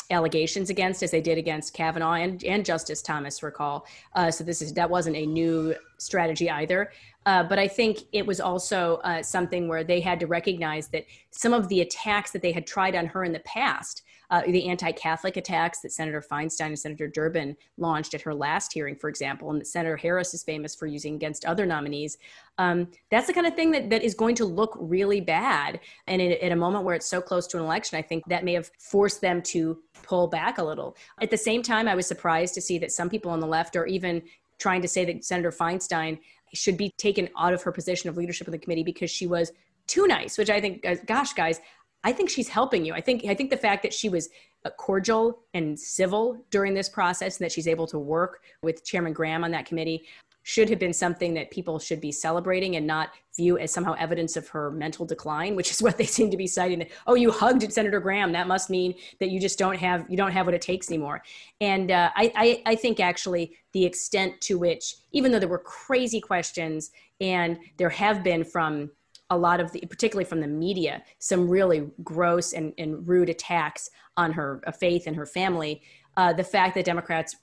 allegations 0.10 0.70
against 0.70 1.04
as 1.04 1.12
they 1.12 1.22
did 1.22 1.38
against 1.38 1.74
Kavanaugh 1.74 2.14
and, 2.14 2.44
and 2.44 2.66
Justice 2.66 3.02
Thomas, 3.02 3.44
recall. 3.44 3.86
Uh, 4.16 4.32
so 4.32 4.44
this 4.44 4.62
is 4.62 4.74
that 4.74 4.90
wasn't 4.90 5.16
a 5.16 5.26
new 5.26 5.76
strategy 6.02 6.50
either. 6.50 6.92
Uh, 7.26 7.44
but 7.44 7.60
I 7.60 7.68
think 7.68 8.00
it 8.12 8.26
was 8.26 8.40
also 8.40 8.96
uh, 9.04 9.22
something 9.22 9.68
where 9.68 9.84
they 9.84 10.00
had 10.00 10.20
to 10.22 10.28
recognize 10.28 10.88
that 10.90 11.06
some 11.30 11.54
of 11.54 11.68
the 11.70 11.82
attacks 11.82 12.32
that 12.32 12.42
they 12.42 12.52
had 12.52 12.66
tried 12.66 12.96
on 12.96 13.06
her 13.06 13.24
in 13.24 13.32
the 13.32 13.42
past, 13.42 14.02
uh, 14.32 14.42
the 14.48 14.70
anti 14.70 14.92
Catholic 14.94 15.38
attacks 15.38 15.82
that 15.82 15.92
Senator 15.92 16.24
Feinstein 16.32 16.68
and 16.68 16.80
Senator 16.80 17.08
Durbin 17.08 17.56
launched 17.78 18.14
at 18.14 18.22
her 18.22 18.34
last 18.34 18.74
hearing, 18.74 18.96
for 18.96 19.10
example, 19.10 19.52
and 19.52 19.60
that 19.60 19.68
Senator 19.68 19.98
Harris 19.98 20.34
is 20.34 20.42
famous 20.42 20.74
for 20.74 20.88
using 20.88 21.16
against 21.16 21.46
other 21.46 21.66
nominees, 21.66 22.18
um, 22.58 22.88
that's 23.10 23.28
the 23.28 23.34
kind 23.34 23.46
of 23.46 23.56
thing 23.56 23.72
that, 23.72 23.90
that 23.90 24.04
is 24.04 24.16
going 24.16 24.36
to 24.36 24.46
look 24.46 24.76
really 24.80 25.22
bad. 25.22 25.80
And 26.08 26.22
in, 26.22 26.32
at 26.42 26.52
a 26.52 26.56
moment 26.56 26.86
where 26.86 26.96
it's 26.96 27.10
so 27.10 27.22
close 27.22 27.46
to 27.48 27.58
an 27.58 27.64
election, 27.64 27.98
I 27.98 28.02
think 28.02 28.24
that 28.28 28.46
may 28.46 28.54
have 28.54 28.72
forced 28.80 29.22
them 29.22 29.42
to 29.44 29.78
pull 30.02 30.28
back 30.28 30.58
a 30.58 30.64
little. 30.64 30.96
At 31.22 31.30
the 31.30 31.38
same 31.38 31.62
time, 31.62 31.88
I 31.88 31.96
was 31.96 32.08
surprised 32.08 32.54
to 32.56 32.62
see 32.62 32.78
that 32.80 32.92
some 32.92 33.10
people 33.10 33.32
on 33.32 33.42
the 33.42 33.48
left 33.48 33.76
or 33.76 33.86
even 33.86 34.22
trying 34.62 34.82
to 34.82 34.88
say 34.88 35.04
that 35.06 35.26
Senator 35.26 35.52
Feinstein 35.52 36.20
should 36.54 36.78
be 36.78 36.92
taken 36.98 37.28
out 37.38 37.54
of 37.54 37.62
her 37.64 37.72
position 37.72 38.10
of 38.10 38.18
leadership 38.18 38.48
of 38.48 38.52
the 38.52 38.60
committee 38.60 38.84
because 38.84 39.10
she 39.10 39.26
was 39.26 39.52
too 39.88 40.06
nice, 40.08 40.38
which 40.38 40.50
I 40.50 40.62
think, 40.62 40.86
gosh, 41.08 41.34
guys, 41.34 41.60
I 42.04 42.12
think 42.14 42.30
she's 42.30 42.48
helping 42.48 42.86
you. 42.86 42.94
I 42.94 43.02
think 43.02 43.26
I 43.26 43.36
think 43.36 43.50
the 43.50 43.58
fact 43.58 43.84
that 43.84 43.94
she 43.94 44.10
was 44.10 44.30
uh, 44.66 44.70
cordial 44.72 45.40
and 45.54 45.80
civil 45.80 46.46
during 46.50 46.74
this 46.74 46.90
process 46.90 47.38
and 47.38 47.46
that 47.46 47.52
she's 47.52 47.68
able 47.68 47.88
to 47.88 48.00
work 48.00 48.42
with 48.64 48.84
Chairman 48.86 49.14
Graham 49.14 49.44
on 49.44 49.52
that 49.52 49.66
committee 49.66 50.04
should 50.44 50.70
have 50.70 50.80
been 50.80 50.94
something 50.94 51.34
that 51.36 51.52
people 51.52 51.80
should 51.80 52.02
be 52.02 52.12
celebrating 52.12 52.76
and 52.76 52.88
not 52.88 53.10
view 53.36 53.58
as 53.58 53.72
somehow 53.72 53.94
evidence 54.00 54.36
of 54.36 54.48
her 54.50 54.72
mental 54.72 55.06
decline, 55.06 55.56
which 55.56 55.72
is 55.72 55.82
what 55.82 55.98
they 55.98 56.06
seem 56.18 56.32
to 56.32 56.38
be 56.38 56.48
citing. 56.48 56.86
Oh, 57.08 57.16
you 57.16 57.32
hugged 57.32 57.72
Senator 57.72 58.00
Graham. 58.00 58.32
That 58.32 58.48
must 58.48 58.70
mean 58.70 58.96
that 59.20 59.30
you 59.30 59.40
just 59.40 59.60
don't 59.60 59.78
have 59.78 60.06
you 60.10 60.18
don't 60.18 60.32
have 60.32 60.46
what 60.46 60.56
it 60.56 60.62
takes 60.62 60.90
anymore. 60.90 61.24
And 61.60 61.92
uh, 61.92 62.12
I, 62.16 62.32
I 62.36 62.62
I 62.72 62.76
think 62.76 63.00
actually 63.00 63.56
the 63.74 63.86
extent 63.86 64.42
to 64.42 64.58
which, 64.58 64.96
even 65.12 65.32
though 65.32 65.40
there 65.40 65.48
were 65.48 65.60
crazy 65.60 66.20
questions 66.20 66.92
and 67.20 67.58
there 67.78 67.90
have 67.90 68.24
been 68.24 68.44
from 68.44 68.92
a 69.30 69.38
lot 69.38 69.62
of 69.62 69.72
the, 69.72 69.80
particularly 69.90 70.26
from 70.26 70.42
the 70.42 70.48
media, 70.48 71.02
some 71.20 71.48
really 71.50 71.90
gross 72.04 72.52
and, 72.52 72.74
and 72.78 73.08
rude 73.08 73.30
attacks 73.30 73.90
on 74.18 74.34
her 74.34 74.62
uh, 74.68 74.72
faith 74.72 75.08
and 75.08 75.16
her 75.16 75.26
family. 75.26 75.82
Uh, 76.18 76.34
the 76.34 76.44
fact 76.44 76.76
that 76.76 76.84
Democrats 76.84 77.38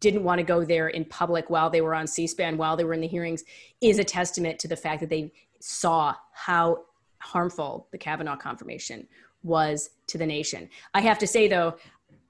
didn't 0.00 0.24
want 0.24 0.38
to 0.38 0.42
go 0.42 0.64
there 0.64 0.88
in 0.88 1.04
public 1.06 1.50
while 1.50 1.70
they 1.70 1.80
were 1.80 1.94
on 1.94 2.06
C-SPAN, 2.06 2.56
while 2.56 2.76
they 2.76 2.84
were 2.84 2.94
in 2.94 3.00
the 3.00 3.08
hearings, 3.08 3.44
is 3.80 3.98
a 3.98 4.04
testament 4.04 4.58
to 4.60 4.68
the 4.68 4.76
fact 4.76 5.00
that 5.00 5.10
they 5.10 5.32
saw 5.60 6.14
how 6.32 6.84
harmful 7.18 7.88
the 7.90 7.98
Kavanaugh 7.98 8.36
confirmation 8.36 9.06
was 9.42 9.90
to 10.08 10.18
the 10.18 10.26
nation. 10.26 10.68
I 10.92 11.00
have 11.00 11.18
to 11.18 11.26
say, 11.26 11.48
though, 11.48 11.76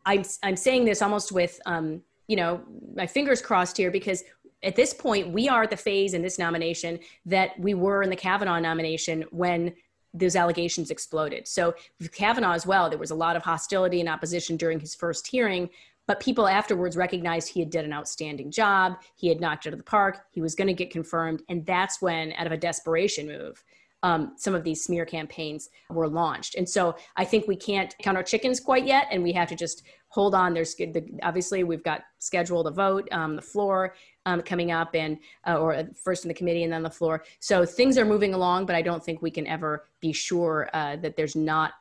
I'm 0.06 0.22
I'm 0.42 0.56
saying 0.56 0.84
this 0.84 1.02
almost 1.02 1.32
with 1.32 1.60
um, 1.66 2.02
you 2.28 2.36
know 2.36 2.60
my 2.94 3.06
fingers 3.06 3.40
crossed 3.40 3.76
here 3.76 3.90
because 3.90 4.22
at 4.62 4.76
this 4.76 4.94
point 4.94 5.30
we 5.30 5.48
are 5.48 5.64
at 5.64 5.70
the 5.70 5.76
phase 5.76 6.14
in 6.14 6.22
this 6.22 6.38
nomination 6.38 6.98
that 7.26 7.58
we 7.58 7.74
were 7.74 8.02
in 8.02 8.10
the 8.10 8.16
Kavanaugh 8.16 8.58
nomination 8.58 9.24
when 9.30 9.74
those 10.12 10.36
allegations 10.36 10.90
exploded. 10.90 11.48
So 11.48 11.74
with 11.98 12.12
Kavanaugh 12.12 12.52
as 12.52 12.66
well, 12.66 12.88
there 12.88 12.98
was 12.98 13.10
a 13.10 13.16
lot 13.16 13.34
of 13.34 13.42
hostility 13.42 14.00
and 14.00 14.08
opposition 14.08 14.56
during 14.56 14.78
his 14.78 14.94
first 14.94 15.26
hearing 15.26 15.68
but 16.06 16.20
people 16.20 16.46
afterwards 16.46 16.96
recognized 16.96 17.48
he 17.48 17.60
had 17.60 17.70
did 17.70 17.84
an 17.84 17.92
outstanding 17.92 18.50
job. 18.50 18.96
He 19.16 19.28
had 19.28 19.40
knocked 19.40 19.66
it 19.66 19.70
out 19.70 19.74
of 19.74 19.78
the 19.78 19.84
park. 19.84 20.26
He 20.30 20.40
was 20.40 20.54
going 20.54 20.68
to 20.68 20.74
get 20.74 20.90
confirmed. 20.90 21.42
And 21.48 21.64
that's 21.64 22.02
when 22.02 22.32
out 22.34 22.46
of 22.46 22.52
a 22.52 22.56
desperation 22.56 23.26
move 23.26 23.64
um, 24.04 24.34
some 24.36 24.54
of 24.54 24.62
these 24.62 24.84
smear 24.84 25.06
campaigns 25.06 25.70
were 25.88 26.06
launched. 26.06 26.54
And 26.54 26.68
so 26.68 26.94
i 27.16 27.24
think 27.24 27.48
we 27.48 27.56
can't 27.56 27.96
count 27.98 28.16
our 28.16 28.22
chickens 28.22 28.60
quite 28.60 28.86
yet 28.86 29.08
and 29.10 29.22
we 29.22 29.32
have 29.32 29.48
to 29.48 29.56
just 29.56 29.82
hold 30.08 30.34
on. 30.34 30.54
There's 30.54 30.74
the, 30.76 31.04
obviously 31.24 31.64
we've 31.64 31.82
got 31.82 32.02
scheduled 32.18 32.68
a 32.68 32.70
vote 32.70 33.08
um, 33.10 33.34
the 33.34 33.42
floor 33.42 33.96
um, 34.26 34.42
coming 34.42 34.70
up 34.70 34.94
and 34.94 35.18
uh, 35.46 35.56
or 35.56 35.82
first 36.00 36.24
in 36.24 36.28
the 36.28 36.34
committee 36.34 36.62
and 36.62 36.72
then 36.72 36.82
the 36.82 36.90
floor. 36.90 37.24
So 37.40 37.64
things 37.64 37.98
are 37.98 38.04
moving 38.04 38.34
along 38.34 38.66
but 38.66 38.76
i 38.76 38.82
don't 38.82 39.02
think 39.02 39.22
we 39.22 39.30
can 39.30 39.46
ever 39.46 39.86
be 40.00 40.12
sure 40.12 40.68
uh, 40.74 40.96
that 40.96 41.16
there's 41.16 41.34
not 41.34 41.72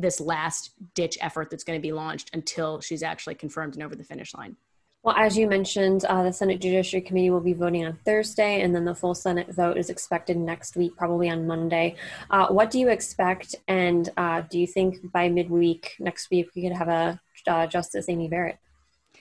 this 0.00 0.20
last 0.20 0.72
ditch 0.94 1.18
effort 1.20 1.50
that's 1.50 1.64
going 1.64 1.78
to 1.78 1.82
be 1.82 1.92
launched 1.92 2.30
until 2.32 2.80
she's 2.80 3.02
actually 3.02 3.34
confirmed 3.34 3.74
and 3.74 3.82
over 3.82 3.94
the 3.94 4.04
finish 4.04 4.34
line. 4.34 4.56
Well, 5.04 5.14
as 5.16 5.38
you 5.38 5.48
mentioned, 5.48 6.04
uh, 6.06 6.24
the 6.24 6.32
Senate 6.32 6.60
Judiciary 6.60 7.02
Committee 7.02 7.30
will 7.30 7.40
be 7.40 7.52
voting 7.52 7.86
on 7.86 7.98
Thursday, 8.04 8.62
and 8.62 8.74
then 8.74 8.84
the 8.84 8.94
full 8.94 9.14
Senate 9.14 9.54
vote 9.54 9.78
is 9.78 9.90
expected 9.90 10.36
next 10.36 10.76
week, 10.76 10.96
probably 10.96 11.30
on 11.30 11.46
Monday. 11.46 11.94
Uh, 12.30 12.48
what 12.48 12.70
do 12.70 12.80
you 12.80 12.88
expect, 12.88 13.54
and 13.68 14.10
uh, 14.16 14.42
do 14.50 14.58
you 14.58 14.66
think 14.66 15.10
by 15.12 15.28
midweek 15.28 15.94
next 16.00 16.30
week 16.30 16.48
we 16.54 16.62
could 16.62 16.76
have 16.76 16.88
a 16.88 17.20
uh, 17.46 17.66
Justice 17.68 18.08
Amy 18.08 18.28
Barrett? 18.28 18.58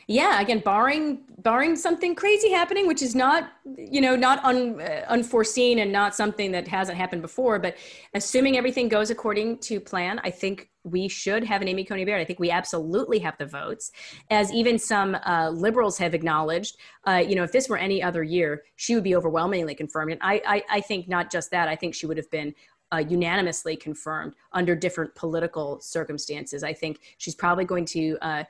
Yeah 0.07 0.39
again 0.39 0.59
barring 0.59 1.19
barring 1.39 1.75
something 1.75 2.15
crazy 2.15 2.49
happening 2.49 2.87
which 2.87 3.01
is 3.01 3.13
not 3.13 3.51
you 3.77 3.99
know 3.99 4.15
not 4.15 4.43
un, 4.43 4.79
uh, 4.79 5.05
unforeseen 5.09 5.79
and 5.79 5.91
not 5.91 6.15
something 6.15 6.51
that 6.51 6.67
hasn't 6.67 6.97
happened 6.97 7.21
before 7.21 7.59
but 7.59 7.75
assuming 8.13 8.57
everything 8.57 8.87
goes 8.87 9.09
according 9.09 9.57
to 9.57 9.79
plan 9.79 10.19
i 10.23 10.29
think 10.29 10.69
we 10.83 11.09
should 11.09 11.43
have 11.43 11.61
an 11.61 11.67
amy 11.67 11.83
coney 11.83 12.05
barrett. 12.05 12.21
I 12.21 12.25
think 12.25 12.39
we 12.39 12.49
absolutely 12.49 13.19
have 13.19 13.37
the 13.37 13.45
votes. 13.45 13.91
As 14.29 14.53
even 14.53 14.79
some 14.79 15.15
uh, 15.25 15.49
liberals 15.49 15.97
have 15.97 16.13
acknowledged 16.13 16.77
uh, 17.05 17.21
you 17.27 17.35
know 17.35 17.43
if 17.43 17.51
this 17.51 17.67
were 17.67 17.77
any 17.77 18.01
other 18.01 18.23
year 18.23 18.63
she 18.77 18.95
would 18.95 19.03
be 19.03 19.15
overwhelmingly 19.15 19.75
confirmed 19.75 20.13
and 20.13 20.21
I, 20.23 20.41
I, 20.47 20.63
I 20.69 20.81
think 20.81 21.09
not 21.09 21.29
just 21.29 21.51
that 21.51 21.67
i 21.67 21.75
think 21.75 21.93
she 21.93 22.05
would 22.05 22.17
have 22.17 22.31
been 22.31 22.53
uh, 22.93 23.03
unanimously 23.09 23.75
confirmed 23.75 24.33
under 24.53 24.75
different 24.75 25.13
political 25.15 25.79
circumstances. 25.81 26.63
I 26.63 26.71
think 26.73 26.99
she's 27.17 27.35
probably 27.35 27.65
going 27.65 27.85
to 27.85 28.17
uh, 28.21 28.43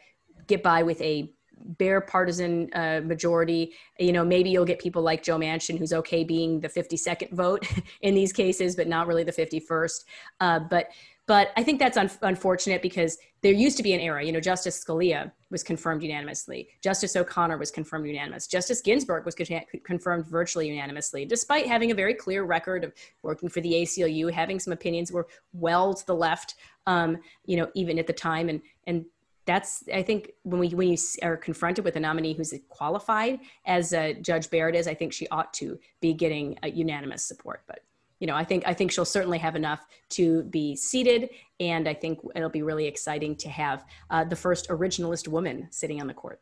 get 0.46 0.62
by 0.62 0.84
with 0.84 1.02
a 1.02 1.32
bare 1.64 2.02
partisan 2.02 2.70
uh, 2.74 3.02
majority. 3.04 3.74
You 4.00 4.12
know, 4.12 4.24
maybe 4.24 4.50
you'll 4.50 4.66
get 4.66 4.80
people 4.80 5.02
like 5.02 5.24
Joe 5.24 5.38
Manchin, 5.38 5.78
who's 5.78 5.94
okay 5.94 6.24
being 6.24 6.60
the 6.60 6.70
52nd 6.70 7.32
vote 7.32 7.68
in 8.02 8.16
these 8.16 8.34
cases, 8.34 8.76
but 8.76 8.88
not 8.88 9.08
really 9.08 9.24
the 9.24 9.32
51st. 9.32 10.06
Uh, 10.40 10.60
but 10.60 10.90
but 11.28 11.52
I 11.58 11.64
think 11.64 11.78
that's 11.80 11.98
un- 11.98 12.10
unfortunate 12.22 12.82
because 12.82 13.18
there 13.42 13.52
used 13.52 13.76
to 13.78 13.84
be 13.84 13.94
an 13.94 14.00
era. 14.00 14.24
You 14.24 14.32
know, 14.32 14.40
Justice 14.40 14.82
Scalia 14.84 15.32
was 15.52 15.62
confirmed 15.62 16.02
unanimously. 16.02 16.70
Justice 16.82 17.18
O'Connor 17.18 17.58
was 17.58 17.70
confirmed 17.70 18.08
unanimous. 18.08 18.48
Justice 18.48 18.82
Ginsburg 18.82 19.26
was 19.26 19.36
con- 19.36 19.62
confirmed 19.84 20.26
virtually 20.26 20.70
unanimously, 20.70 21.26
despite 21.26 21.68
having 21.68 21.92
a 21.92 21.96
very 21.96 22.14
clear 22.14 22.46
record 22.46 22.86
of 22.86 22.94
working 23.24 23.50
for 23.50 23.60
the 23.60 23.74
ACLU, 23.74 24.32
having 24.32 24.58
some 24.58 24.72
opinions 24.72 25.12
were 25.12 25.28
well 25.52 25.94
to 25.94 26.06
the 26.08 26.16
left. 26.16 26.56
Um, 26.88 27.18
you 27.46 27.58
know, 27.58 27.70
even 27.76 28.00
at 28.00 28.08
the 28.08 28.14
time, 28.14 28.48
and 28.48 28.62
and 28.88 29.06
that's 29.48 29.84
I 29.92 30.04
think 30.04 30.32
when 30.44 30.60
we 30.60 30.70
when 30.70 30.90
you 30.90 30.98
are 31.24 31.38
confronted 31.38 31.86
with 31.86 31.96
a 31.96 32.00
nominee 32.00 32.34
who's 32.34 32.54
qualified 32.70 33.40
as 33.66 33.94
uh, 33.94 34.14
Judge 34.22 34.50
Barrett 34.52 34.76
is, 34.76 34.88
I 34.88 34.94
think 34.94 35.14
she 35.14 35.28
ought 35.30 35.54
to 35.56 35.80
be 36.02 36.14
getting 36.14 36.60
a 36.62 36.70
unanimous 36.70 37.24
support. 37.24 37.64
But 37.66 37.80
you 38.20 38.28
know, 38.28 38.36
I 38.36 38.44
think 38.44 38.64
I 38.68 38.74
think 38.74 38.92
she'll 38.92 39.06
certainly 39.06 39.38
have 39.40 39.56
enough 39.56 39.86
to 40.10 40.44
be 40.44 40.76
seated, 40.76 41.30
and 41.60 41.88
I 41.88 41.94
think 41.94 42.20
it'll 42.36 42.50
be 42.50 42.62
really 42.62 42.86
exciting 42.86 43.36
to 43.38 43.50
have 43.50 43.86
uh, 44.10 44.26
the 44.26 44.36
first 44.36 44.70
originalist 44.70 45.28
woman 45.28 45.68
sitting 45.72 46.02
on 46.02 46.08
the 46.08 46.14
court. 46.14 46.42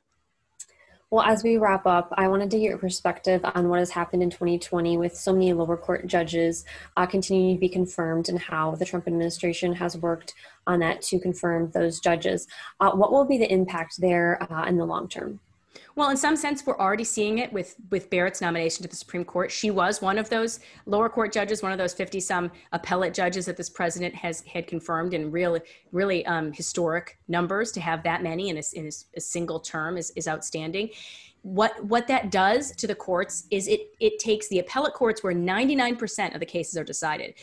Well, 1.11 1.23
as 1.23 1.43
we 1.43 1.57
wrap 1.57 1.85
up, 1.85 2.11
I 2.17 2.27
wanted 2.27 2.49
to 2.51 2.57
get 2.57 2.69
your 2.69 2.79
perspective 2.79 3.41
on 3.43 3.69
what 3.69 3.77
has 3.77 3.91
happened 3.91 4.23
in 4.23 4.31
2020 4.31 4.97
with 4.97 5.15
so 5.15 5.31
many 5.31 5.53
lower 5.53 5.77
court 5.77 6.07
judges 6.07 6.65
uh, 6.97 7.05
continuing 7.05 7.55
to 7.55 7.59
be 7.59 7.69
confirmed 7.69 8.27
and 8.27 8.39
how 8.39 8.73
the 8.73 8.85
Trump 8.85 9.07
administration 9.07 9.73
has 9.73 9.95
worked 9.95 10.33
on 10.65 10.79
that 10.79 11.03
to 11.03 11.19
confirm 11.19 11.69
those 11.71 11.99
judges. 11.99 12.47
Uh, 12.79 12.91
what 12.91 13.11
will 13.11 13.25
be 13.25 13.37
the 13.37 13.51
impact 13.51 14.01
there 14.01 14.41
uh, 14.51 14.65
in 14.65 14.77
the 14.77 14.85
long 14.85 15.07
term? 15.07 15.39
Well, 15.97 16.09
in 16.09 16.17
some 16.17 16.35
sense, 16.35 16.65
we're 16.65 16.77
already 16.77 17.05
seeing 17.05 17.37
it 17.37 17.53
with 17.53 17.77
with 17.89 18.09
Barrett's 18.09 18.41
nomination 18.41 18.83
to 18.83 18.89
the 18.89 18.97
Supreme 18.97 19.23
Court. 19.23 19.49
She 19.49 19.71
was 19.71 20.01
one 20.01 20.17
of 20.17 20.29
those 20.29 20.59
lower 20.85 21.07
court 21.07 21.31
judges, 21.31 21.63
one 21.63 21.71
of 21.71 21.77
those 21.77 21.93
fifty 21.93 22.19
some 22.19 22.51
appellate 22.73 23.13
judges 23.13 23.45
that 23.45 23.55
this 23.55 23.69
president 23.69 24.13
has 24.13 24.41
had 24.41 24.67
confirmed 24.67 25.13
in 25.13 25.31
really 25.31 25.61
really 25.93 26.25
um, 26.25 26.51
historic 26.51 27.17
numbers. 27.29 27.71
To 27.71 27.79
have 27.79 28.03
that 28.03 28.21
many 28.21 28.49
in 28.49 28.57
a, 28.57 28.63
in 28.73 28.89
a 29.15 29.21
single 29.21 29.61
term 29.61 29.97
is, 29.97 30.11
is 30.17 30.27
outstanding. 30.27 30.89
What 31.43 31.81
what 31.85 32.07
that 32.07 32.29
does 32.29 32.75
to 32.75 32.87
the 32.87 32.95
courts 32.95 33.47
is 33.49 33.69
it 33.69 33.79
it 34.01 34.19
takes 34.19 34.49
the 34.49 34.59
appellate 34.59 34.95
courts 34.95 35.23
where 35.23 35.33
ninety 35.33 35.75
nine 35.75 35.95
percent 35.95 36.33
of 36.33 36.41
the 36.41 36.45
cases 36.45 36.75
are 36.77 36.83
decided, 36.83 37.35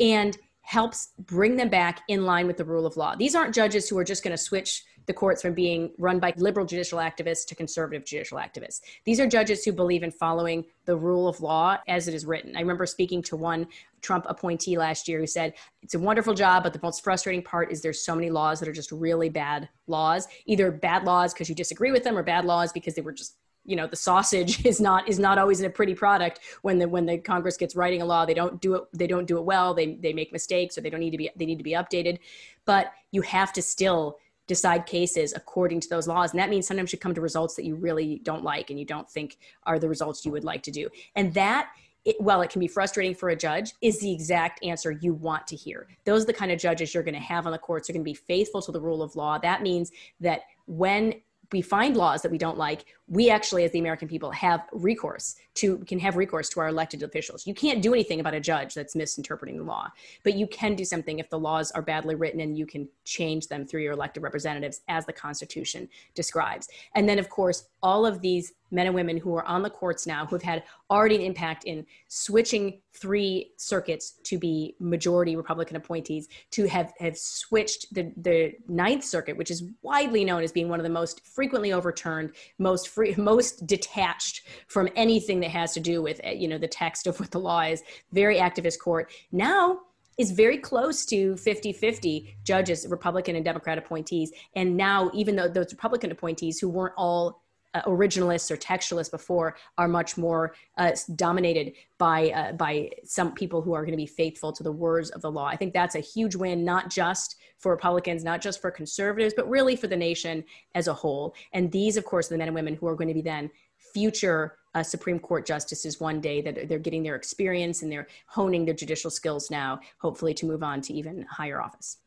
and 0.00 0.36
helps 0.62 1.12
bring 1.18 1.56
them 1.56 1.68
back 1.68 2.02
in 2.08 2.24
line 2.24 2.46
with 2.46 2.56
the 2.56 2.64
rule 2.64 2.86
of 2.86 2.96
law. 2.96 3.14
These 3.14 3.34
aren't 3.34 3.54
judges 3.54 3.88
who 3.88 3.98
are 3.98 4.04
just 4.04 4.22
going 4.22 4.36
to 4.36 4.38
switch 4.38 4.84
the 5.06 5.12
courts 5.12 5.42
from 5.42 5.54
being 5.54 5.92
run 5.98 6.18
by 6.18 6.32
liberal 6.36 6.66
judicial 6.66 6.98
activists 6.98 7.46
to 7.46 7.54
conservative 7.54 8.04
judicial 8.04 8.38
activists. 8.38 8.80
These 9.04 9.20
are 9.20 9.26
judges 9.26 9.64
who 9.64 9.72
believe 9.72 10.02
in 10.02 10.10
following 10.10 10.64
the 10.84 10.96
rule 10.96 11.28
of 11.28 11.40
law 11.40 11.78
as 11.88 12.08
it 12.08 12.14
is 12.14 12.26
written. 12.26 12.56
I 12.56 12.60
remember 12.60 12.86
speaking 12.86 13.22
to 13.24 13.36
one 13.36 13.66
Trump 14.02 14.24
appointee 14.28 14.78
last 14.78 15.08
year 15.08 15.20
who 15.20 15.26
said, 15.26 15.54
It's 15.82 15.94
a 15.94 15.98
wonderful 15.98 16.34
job, 16.34 16.62
but 16.62 16.72
the 16.72 16.80
most 16.82 17.04
frustrating 17.04 17.42
part 17.42 17.70
is 17.70 17.82
there's 17.82 18.02
so 18.02 18.14
many 18.14 18.30
laws 18.30 18.60
that 18.60 18.68
are 18.68 18.72
just 18.72 18.92
really 18.92 19.28
bad 19.28 19.68
laws, 19.86 20.26
either 20.46 20.70
bad 20.70 21.04
laws 21.04 21.32
because 21.32 21.48
you 21.48 21.54
disagree 21.54 21.92
with 21.92 22.04
them 22.04 22.16
or 22.16 22.22
bad 22.22 22.44
laws 22.44 22.72
because 22.72 22.94
they 22.94 23.02
were 23.02 23.12
just 23.12 23.36
you 23.66 23.76
know 23.76 23.86
the 23.86 23.96
sausage 23.96 24.64
is 24.66 24.80
not 24.80 25.08
is 25.08 25.18
not 25.18 25.38
always 25.38 25.60
in 25.60 25.66
a 25.66 25.70
pretty 25.70 25.94
product 25.94 26.40
when 26.62 26.78
the 26.78 26.88
when 26.88 27.04
the 27.04 27.18
congress 27.18 27.56
gets 27.56 27.76
writing 27.76 28.00
a 28.00 28.04
law 28.04 28.24
they 28.24 28.34
don't 28.34 28.60
do 28.60 28.74
it 28.74 28.84
they 28.94 29.06
don't 29.06 29.26
do 29.26 29.36
it 29.36 29.44
well 29.44 29.74
they 29.74 29.94
they 29.96 30.12
make 30.12 30.32
mistakes 30.32 30.78
or 30.78 30.80
they 30.80 30.90
don't 30.90 31.00
need 31.00 31.10
to 31.10 31.18
be 31.18 31.30
they 31.36 31.44
need 31.44 31.58
to 31.58 31.64
be 31.64 31.72
updated 31.72 32.18
but 32.64 32.92
you 33.12 33.20
have 33.20 33.52
to 33.52 33.60
still 33.60 34.16
decide 34.50 34.84
cases 34.84 35.32
according 35.32 35.78
to 35.78 35.88
those 35.88 36.08
laws. 36.08 36.32
And 36.32 36.40
that 36.40 36.50
means 36.50 36.66
sometimes 36.66 36.92
you 36.92 36.98
come 36.98 37.14
to 37.14 37.20
results 37.20 37.54
that 37.54 37.64
you 37.64 37.76
really 37.76 38.20
don't 38.24 38.42
like 38.42 38.68
and 38.68 38.80
you 38.80 38.84
don't 38.84 39.08
think 39.08 39.38
are 39.62 39.78
the 39.78 39.88
results 39.88 40.26
you 40.26 40.32
would 40.32 40.42
like 40.42 40.64
to 40.64 40.72
do. 40.72 40.88
And 41.14 41.32
that 41.34 41.70
it, 42.04 42.16
while 42.20 42.42
it 42.42 42.50
can 42.50 42.58
be 42.58 42.66
frustrating 42.66 43.14
for 43.14 43.28
a 43.28 43.36
judge, 43.36 43.74
is 43.80 44.00
the 44.00 44.10
exact 44.10 44.64
answer 44.64 44.90
you 44.90 45.14
want 45.14 45.46
to 45.46 45.54
hear. 45.54 45.86
Those 46.04 46.24
are 46.24 46.26
the 46.26 46.32
kind 46.32 46.50
of 46.50 46.58
judges 46.58 46.92
you're 46.92 47.04
going 47.04 47.14
to 47.14 47.20
have 47.20 47.46
on 47.46 47.52
the 47.52 47.58
courts. 47.58 47.86
They're 47.86 47.94
going 47.94 48.02
to 48.02 48.10
be 48.10 48.14
faithful 48.14 48.60
to 48.62 48.72
the 48.72 48.80
rule 48.80 49.04
of 49.04 49.14
law. 49.14 49.38
That 49.38 49.62
means 49.62 49.92
that 50.18 50.40
when 50.66 51.14
we 51.52 51.62
find 51.62 51.96
laws 51.96 52.22
that 52.22 52.32
we 52.32 52.38
don't 52.38 52.58
like, 52.58 52.86
we 53.10 53.28
actually, 53.28 53.64
as 53.64 53.72
the 53.72 53.80
American 53.80 54.06
people, 54.06 54.30
have 54.30 54.62
recourse 54.72 55.34
to 55.54 55.78
can 55.78 55.98
have 55.98 56.16
recourse 56.16 56.48
to 56.50 56.60
our 56.60 56.68
elected 56.68 57.02
officials. 57.02 57.44
You 57.44 57.54
can't 57.54 57.82
do 57.82 57.92
anything 57.92 58.20
about 58.20 58.34
a 58.34 58.40
judge 58.40 58.72
that's 58.72 58.94
misinterpreting 58.94 59.58
the 59.58 59.64
law, 59.64 59.90
but 60.22 60.34
you 60.34 60.46
can 60.46 60.76
do 60.76 60.84
something 60.84 61.18
if 61.18 61.28
the 61.28 61.38
laws 61.38 61.72
are 61.72 61.82
badly 61.82 62.14
written 62.14 62.40
and 62.40 62.56
you 62.56 62.66
can 62.66 62.88
change 63.04 63.48
them 63.48 63.66
through 63.66 63.82
your 63.82 63.94
elected 63.94 64.22
representatives 64.22 64.82
as 64.88 65.06
the 65.06 65.12
Constitution 65.12 65.88
describes. 66.14 66.68
And 66.94 67.08
then, 67.08 67.18
of 67.18 67.28
course, 67.28 67.68
all 67.82 68.06
of 68.06 68.20
these 68.20 68.52
men 68.70 68.86
and 68.86 68.94
women 68.94 69.16
who 69.16 69.34
are 69.34 69.44
on 69.44 69.62
the 69.62 69.70
courts 69.70 70.06
now 70.06 70.26
who 70.26 70.36
have 70.36 70.42
had 70.42 70.62
already 70.90 71.16
an 71.16 71.22
impact 71.22 71.64
in 71.64 71.84
switching 72.08 72.80
three 72.92 73.52
circuits 73.56 74.14
to 74.24 74.38
be 74.38 74.76
majority 74.78 75.36
Republican 75.36 75.76
appointees 75.76 76.28
to 76.50 76.68
have, 76.68 76.92
have 76.98 77.16
switched 77.16 77.92
the, 77.94 78.12
the 78.16 78.52
Ninth 78.68 79.04
Circuit, 79.04 79.36
which 79.36 79.50
is 79.50 79.64
widely 79.82 80.24
known 80.24 80.42
as 80.42 80.52
being 80.52 80.68
one 80.68 80.80
of 80.80 80.84
the 80.84 80.90
most 80.90 81.26
frequently 81.26 81.72
overturned, 81.72 82.32
most 82.58 82.88
free, 83.00 83.14
most 83.16 83.66
detached 83.66 84.42
from 84.66 84.88
anything 84.94 85.40
that 85.40 85.50
has 85.50 85.72
to 85.72 85.80
do 85.80 86.02
with 86.02 86.20
eh, 86.22 86.32
you 86.32 86.48
know 86.48 86.58
the 86.58 86.68
text 86.68 87.06
of 87.06 87.18
what 87.18 87.30
the 87.30 87.40
law 87.40 87.62
is. 87.62 87.82
Very 88.12 88.36
activist 88.36 88.78
court 88.78 89.10
now 89.32 89.80
is 90.18 90.32
very 90.32 90.58
close 90.58 91.06
to 91.06 91.32
50-50 91.34 92.34
judges 92.44 92.86
republican 92.90 93.36
and 93.36 93.44
democrat 93.44 93.78
appointees 93.78 94.32
and 94.54 94.76
now 94.76 95.10
even 95.14 95.34
though 95.34 95.48
those 95.48 95.72
republican 95.72 96.10
appointees 96.10 96.58
who 96.58 96.68
weren't 96.68 96.92
all 96.98 97.42
uh, 97.74 97.82
originalists 97.82 98.50
or 98.50 98.56
textualists 98.56 99.10
before 99.10 99.56
are 99.78 99.88
much 99.88 100.16
more 100.16 100.54
uh, 100.78 100.90
dominated 101.14 101.72
by 101.98 102.30
uh, 102.30 102.52
by 102.52 102.90
some 103.04 103.32
people 103.32 103.62
who 103.62 103.72
are 103.72 103.82
going 103.82 103.92
to 103.92 103.96
be 103.96 104.06
faithful 104.06 104.52
to 104.52 104.62
the 104.62 104.72
words 104.72 105.10
of 105.10 105.22
the 105.22 105.30
law. 105.30 105.46
I 105.46 105.56
think 105.56 105.72
that's 105.72 105.94
a 105.94 106.00
huge 106.00 106.34
win, 106.34 106.64
not 106.64 106.90
just 106.90 107.36
for 107.58 107.70
Republicans, 107.70 108.24
not 108.24 108.40
just 108.40 108.60
for 108.60 108.70
conservatives, 108.70 109.34
but 109.36 109.48
really 109.48 109.76
for 109.76 109.86
the 109.86 109.96
nation 109.96 110.44
as 110.74 110.88
a 110.88 110.94
whole. 110.94 111.34
And 111.52 111.70
these, 111.70 111.96
of 111.96 112.04
course, 112.04 112.28
are 112.28 112.34
the 112.34 112.38
men 112.38 112.48
and 112.48 112.54
women 112.54 112.74
who 112.74 112.86
are 112.88 112.96
going 112.96 113.08
to 113.08 113.14
be 113.14 113.22
then 113.22 113.50
future 113.76 114.56
uh, 114.74 114.82
Supreme 114.82 115.18
Court 115.18 115.46
justices 115.46 116.00
one 116.00 116.20
day 116.20 116.40
that 116.42 116.68
they're 116.68 116.78
getting 116.78 117.02
their 117.02 117.16
experience 117.16 117.82
and 117.82 117.90
they're 117.90 118.06
honing 118.26 118.64
their 118.64 118.74
judicial 118.74 119.10
skills 119.10 119.50
now, 119.50 119.80
hopefully 119.98 120.34
to 120.34 120.46
move 120.46 120.62
on 120.62 120.80
to 120.82 120.92
even 120.92 121.26
higher 121.30 121.60
office. 121.60 121.98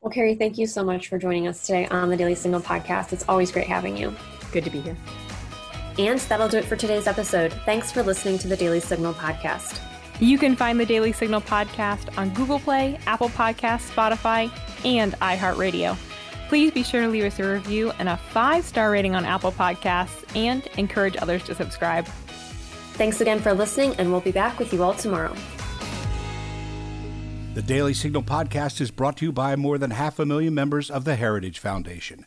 Well, 0.00 0.10
Carrie, 0.10 0.34
thank 0.34 0.58
you 0.58 0.66
so 0.66 0.84
much 0.84 1.08
for 1.08 1.18
joining 1.18 1.46
us 1.46 1.64
today 1.64 1.86
on 1.86 2.08
the 2.08 2.16
Daily 2.16 2.34
Signal 2.34 2.60
podcast. 2.60 3.12
It's 3.12 3.24
always 3.28 3.52
great 3.52 3.66
having 3.66 3.96
you. 3.96 4.14
Good 4.52 4.64
to 4.64 4.70
be 4.70 4.80
here. 4.80 4.96
And 5.98 6.18
that'll 6.20 6.48
do 6.48 6.58
it 6.58 6.64
for 6.64 6.76
today's 6.76 7.06
episode. 7.06 7.52
Thanks 7.64 7.90
for 7.90 8.02
listening 8.02 8.38
to 8.38 8.48
the 8.48 8.56
Daily 8.56 8.80
Signal 8.80 9.14
podcast. 9.14 9.80
You 10.20 10.38
can 10.38 10.56
find 10.56 10.78
the 10.78 10.86
Daily 10.86 11.12
Signal 11.12 11.40
podcast 11.40 12.16
on 12.16 12.30
Google 12.30 12.60
Play, 12.60 12.98
Apple 13.06 13.28
Podcasts, 13.30 13.90
Spotify, 13.90 14.50
and 14.84 15.14
iHeartRadio. 15.14 15.96
Please 16.48 16.70
be 16.70 16.82
sure 16.82 17.02
to 17.02 17.08
leave 17.08 17.24
us 17.24 17.38
a 17.38 17.50
review 17.50 17.92
and 17.98 18.08
a 18.08 18.16
five 18.16 18.64
star 18.64 18.90
rating 18.90 19.14
on 19.14 19.24
Apple 19.24 19.52
Podcasts 19.52 20.24
and 20.36 20.66
encourage 20.78 21.16
others 21.16 21.42
to 21.44 21.54
subscribe. 21.54 22.06
Thanks 22.94 23.20
again 23.20 23.40
for 23.40 23.54
listening, 23.54 23.94
and 23.96 24.12
we'll 24.12 24.20
be 24.20 24.32
back 24.32 24.58
with 24.58 24.72
you 24.72 24.82
all 24.82 24.94
tomorrow. 24.94 25.34
The 27.54 27.62
Daily 27.62 27.92
Signal 27.92 28.22
podcast 28.22 28.80
is 28.80 28.90
brought 28.90 29.16
to 29.18 29.26
you 29.26 29.32
by 29.32 29.56
more 29.56 29.76
than 29.76 29.90
half 29.90 30.18
a 30.18 30.24
million 30.24 30.54
members 30.54 30.90
of 30.90 31.04
the 31.04 31.16
Heritage 31.16 31.58
Foundation. 31.58 32.26